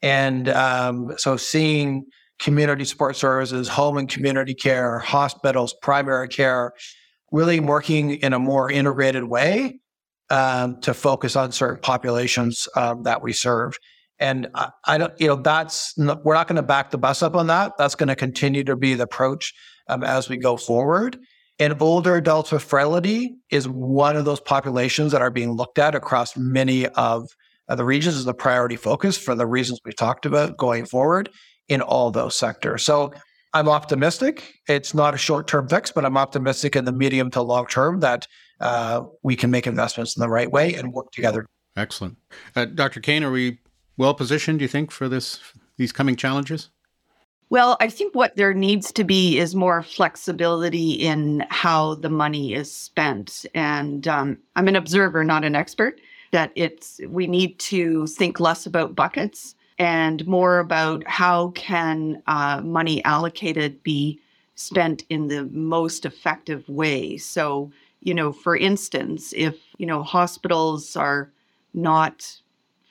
And 0.02 0.50
um, 0.50 1.14
so 1.18 1.38
seeing 1.38 2.06
community 2.40 2.84
support 2.84 3.16
services, 3.16 3.68
home 3.70 3.98
and 3.98 4.10
community 4.10 4.54
care, 4.54 5.00
hospitals, 5.00 5.74
primary 5.82 6.28
care, 6.28 6.74
really 7.32 7.60
working 7.60 8.12
in 8.12 8.34
a 8.34 8.40
more 8.40 8.70
integrated 8.70 9.24
way 9.24 9.80
um, 10.30 10.80
to 10.82 10.94
focus 10.94 11.36
on 11.36 11.52
certain 11.52 11.82
populations 11.82 12.68
um, 12.76 13.04
that 13.04 13.22
we 13.22 13.34
serve. 13.34 13.78
And 14.20 14.48
I, 14.56 14.70
I, 14.86 14.98
don't, 14.98 15.14
you 15.20 15.28
know, 15.28 15.36
that's 15.36 15.98
not, 15.98 16.24
we're 16.24 16.36
not 16.36 16.48
going 16.48 16.58
to 16.58 16.64
back 16.64 16.92
the 16.92 16.98
bus 16.98 17.22
up 17.22 17.36
on 17.36 17.48
that. 17.48 17.74
That's 17.78 17.96
going 17.96 18.10
to 18.10 18.16
continue 18.16 18.64
to 18.66 18.76
be 18.76 18.94
the 18.94 19.04
approach 19.04 19.54
um, 19.88 20.04
as 20.04 20.30
we 20.30 20.38
go 20.38 20.58
forward. 20.58 21.18
And 21.60 21.80
older 21.82 22.16
adults 22.16 22.52
with 22.52 22.64
frailty 22.64 23.36
is 23.50 23.68
one 23.68 24.16
of 24.16 24.26
those 24.26 24.40
populations 24.40 25.12
that 25.12 25.22
are 25.22 25.30
being 25.30 25.52
looked 25.52 25.78
at 25.78 25.96
across 25.96 26.36
many 26.36 26.88
of 26.88 27.28
the 27.68 27.86
regions 27.86 28.16
as 28.16 28.28
a 28.28 28.34
priority 28.34 28.76
focus 28.76 29.18
for 29.18 29.36
the 29.36 29.46
reasons 29.46 29.80
we 29.86 29.94
talked 29.94 30.26
about 30.26 30.58
going 30.58 30.86
forward 30.86 31.30
in 31.70 31.82
all 31.82 32.12
those 32.12 32.36
sectors. 32.36 32.84
So 32.84 33.14
I'm 33.54 33.70
optimistic. 33.70 34.56
It's 34.68 34.94
not 34.94 35.14
a 35.14 35.18
short 35.18 35.48
term 35.48 35.68
fix, 35.68 35.92
but 35.92 36.06
I'm 36.06 36.18
optimistic 36.18 36.76
in 36.76 36.86
the 36.86 36.92
medium 36.92 37.30
to 37.32 37.42
long 37.42 37.68
term 37.68 38.00
that 38.00 38.28
uh, 38.60 39.04
we 39.22 39.36
can 39.36 39.52
make 39.52 39.68
investments 39.68 40.16
in 40.18 40.22
the 40.22 40.30
right 40.30 40.52
way 40.52 40.74
and 40.74 40.92
work 40.92 41.12
together. 41.12 41.46
Excellent. 41.76 42.18
Uh, 42.56 42.66
Dr. 42.66 43.00
Kane, 43.00 43.24
are 43.24 43.32
we 43.32 43.60
well 43.98 44.14
positioned, 44.14 44.60
do 44.60 44.64
you 44.64 44.70
think, 44.70 44.92
for 44.92 45.10
this 45.10 45.40
these 45.78 45.92
coming 45.92 46.16
challenges? 46.16 46.70
Well, 47.50 47.78
I 47.80 47.88
think 47.88 48.16
what 48.16 48.36
there 48.36 48.54
needs 48.54 48.92
to 48.94 49.04
be 49.04 49.38
is 49.38 49.54
more 49.54 49.84
flexibility 49.84 50.94
in 50.94 51.46
how 51.50 51.96
the 51.96 52.10
money 52.10 52.54
is 52.56 52.72
spent. 52.72 53.46
And 53.54 54.08
um, 54.08 54.38
I'm 54.56 54.68
an 54.68 54.76
observer, 54.76 55.24
not 55.24 55.44
an 55.44 55.56
expert. 55.56 56.00
That 56.32 56.52
it's 56.56 57.00
we 57.08 57.28
need 57.28 57.60
to 57.60 58.08
think 58.08 58.40
less 58.40 58.66
about 58.66 58.96
buckets 58.96 59.54
and 59.78 60.26
more 60.26 60.60
about 60.60 61.08
how 61.08 61.50
can 61.50 62.24
uh, 62.26 62.62
money 62.64 63.04
allocated 63.06 63.84
be 63.84 64.20
spent 64.56 65.04
in 65.10 65.28
the 65.28 65.46
most 65.52 66.06
effective 66.06 66.68
way. 66.68 67.18
So, 67.18 67.72
you 68.02 68.16
know, 68.16 68.32
for 68.32 68.58
instance, 68.58 69.32
if 69.36 69.60
you 69.78 69.86
know 69.86 70.02
hospitals 70.02 70.96
are 70.96 71.32
not 71.76 72.42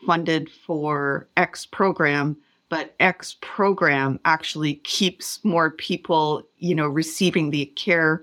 funded 0.06 0.50
for 0.50 1.28
X 1.36 1.66
program, 1.66 2.36
but 2.68 2.94
X 3.00 3.36
program 3.40 4.18
actually 4.24 4.74
keeps 4.76 5.44
more 5.44 5.70
people, 5.70 6.42
you 6.58 6.74
know, 6.74 6.88
receiving 6.88 7.50
the 7.50 7.66
care 7.66 8.22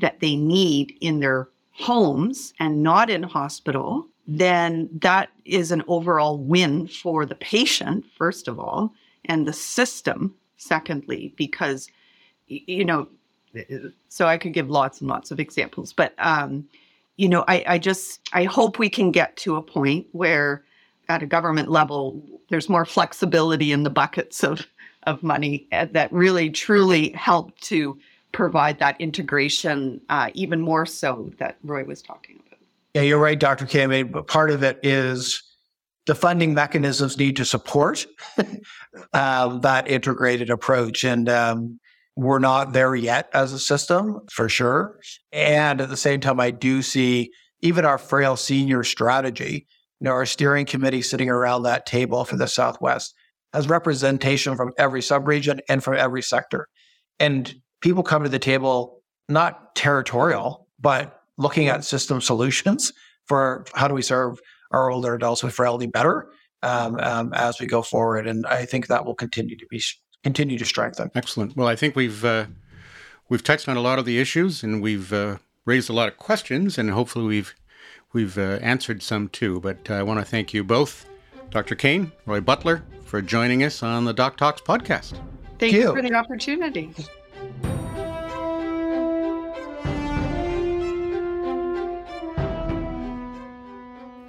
that 0.00 0.20
they 0.20 0.36
need 0.36 0.96
in 1.00 1.20
their 1.20 1.48
homes 1.72 2.52
and 2.58 2.82
not 2.82 3.10
in 3.10 3.22
hospital, 3.22 4.06
then 4.26 4.88
that 4.92 5.30
is 5.44 5.70
an 5.70 5.82
overall 5.88 6.38
win 6.38 6.86
for 6.86 7.24
the 7.24 7.34
patient, 7.34 8.04
first 8.16 8.48
of 8.48 8.58
all, 8.58 8.92
and 9.26 9.46
the 9.46 9.52
system, 9.52 10.34
secondly, 10.56 11.32
because, 11.36 11.88
you 12.46 12.84
know, 12.84 13.08
so 14.08 14.26
I 14.26 14.36
could 14.36 14.52
give 14.52 14.68
lots 14.68 15.00
and 15.00 15.08
lots 15.08 15.30
of 15.30 15.40
examples, 15.40 15.92
but 15.92 16.14
um, 16.18 16.66
you 17.16 17.28
know, 17.28 17.44
I, 17.48 17.64
I 17.66 17.78
just 17.78 18.28
I 18.32 18.44
hope 18.44 18.78
we 18.78 18.90
can 18.90 19.10
get 19.10 19.36
to 19.38 19.56
a 19.56 19.62
point 19.62 20.06
where 20.12 20.64
at 21.08 21.22
a 21.22 21.26
government 21.26 21.70
level 21.70 22.22
there's 22.48 22.68
more 22.68 22.84
flexibility 22.84 23.72
in 23.72 23.82
the 23.82 23.90
buckets 23.90 24.44
of 24.44 24.66
of 25.06 25.22
money 25.22 25.66
uh, 25.72 25.86
that 25.92 26.12
really 26.12 26.50
truly 26.50 27.10
help 27.10 27.56
to 27.60 27.98
provide 28.32 28.78
that 28.80 29.00
integration 29.00 30.00
uh, 30.10 30.30
even 30.34 30.60
more 30.60 30.84
so 30.84 31.30
that 31.38 31.56
Roy 31.62 31.84
was 31.84 32.02
talking 32.02 32.40
about. 32.46 32.58
Yeah, 32.94 33.02
you're 33.02 33.18
right, 33.20 33.38
Dr. 33.38 33.66
Kane. 33.66 34.08
But 34.08 34.26
part 34.26 34.50
of 34.50 34.62
it 34.62 34.80
is 34.82 35.42
the 36.06 36.14
funding 36.14 36.54
mechanisms 36.54 37.18
need 37.18 37.36
to 37.36 37.44
support 37.44 38.06
um, 39.12 39.60
that 39.62 39.88
integrated 39.88 40.50
approach. 40.50 41.04
And 41.04 41.28
um, 41.28 41.80
we're 42.16 42.38
not 42.38 42.72
there 42.72 42.94
yet 42.94 43.28
as 43.32 43.52
a 43.52 43.58
system 43.58 44.20
for 44.30 44.48
sure. 44.48 44.98
And 45.32 45.80
at 45.80 45.88
the 45.88 45.96
same 45.96 46.20
time, 46.20 46.40
I 46.40 46.50
do 46.50 46.82
see 46.82 47.32
even 47.60 47.84
our 47.84 47.98
frail 47.98 48.36
senior 48.36 48.82
strategy, 48.84 49.66
know, 50.04 50.12
our 50.12 50.26
steering 50.26 50.66
committee 50.66 51.02
sitting 51.02 51.30
around 51.30 51.62
that 51.62 51.86
table 51.86 52.24
for 52.24 52.36
the 52.36 52.48
Southwest 52.48 53.14
has 53.52 53.68
representation 53.68 54.56
from 54.56 54.72
every 54.78 55.00
subregion 55.00 55.60
and 55.68 55.82
from 55.82 55.94
every 55.94 56.22
sector. 56.22 56.68
And 57.18 57.54
people 57.80 58.02
come 58.02 58.22
to 58.22 58.28
the 58.28 58.38
table 58.38 59.02
not 59.28 59.74
territorial, 59.74 60.68
but 60.78 61.20
looking 61.38 61.68
at 61.68 61.84
system 61.84 62.20
solutions 62.20 62.92
for 63.26 63.64
how 63.74 63.88
do 63.88 63.94
we 63.94 64.02
serve 64.02 64.38
our 64.70 64.90
older 64.90 65.14
adults 65.14 65.42
with 65.42 65.54
frailty 65.54 65.86
better 65.86 66.28
um, 66.62 66.98
um, 67.00 67.32
as 67.34 67.60
we 67.60 67.66
go 67.66 67.82
forward. 67.82 68.26
And 68.26 68.46
I 68.46 68.64
think 68.64 68.86
that 68.88 69.04
will 69.04 69.14
continue 69.14 69.56
to 69.56 69.66
be 69.70 69.82
continue 70.22 70.58
to 70.58 70.64
strengthen. 70.64 71.10
Excellent. 71.14 71.56
Well, 71.56 71.68
I 71.68 71.76
think 71.76 71.96
we've 71.96 72.24
uh, 72.24 72.46
we've 73.28 73.42
touched 73.42 73.68
on 73.68 73.76
a 73.76 73.80
lot 73.80 73.98
of 73.98 74.04
the 74.04 74.18
issues, 74.18 74.62
and 74.62 74.82
we've 74.82 75.12
uh, 75.12 75.38
raised 75.64 75.88
a 75.88 75.92
lot 75.92 76.08
of 76.08 76.16
questions, 76.16 76.78
and 76.78 76.90
hopefully 76.90 77.26
we've 77.26 77.54
we've 78.12 78.38
uh, 78.38 78.58
answered 78.62 79.02
some 79.02 79.28
too. 79.28 79.60
But 79.60 79.90
uh, 79.90 79.94
I 79.94 80.02
want 80.02 80.20
to 80.20 80.24
thank 80.24 80.54
you 80.54 80.64
both, 80.64 81.08
Dr. 81.50 81.74
Kane, 81.74 82.12
Roy 82.26 82.40
Butler, 82.40 82.82
for 83.04 83.22
joining 83.22 83.62
us 83.62 83.82
on 83.82 84.04
the 84.04 84.12
Doc 84.12 84.36
Talks 84.36 84.60
podcast. 84.60 85.10
Thank, 85.10 85.58
thank 85.58 85.72
you. 85.72 85.80
you 85.80 85.94
for 85.94 86.02
the 86.02 86.14
opportunity. 86.14 86.92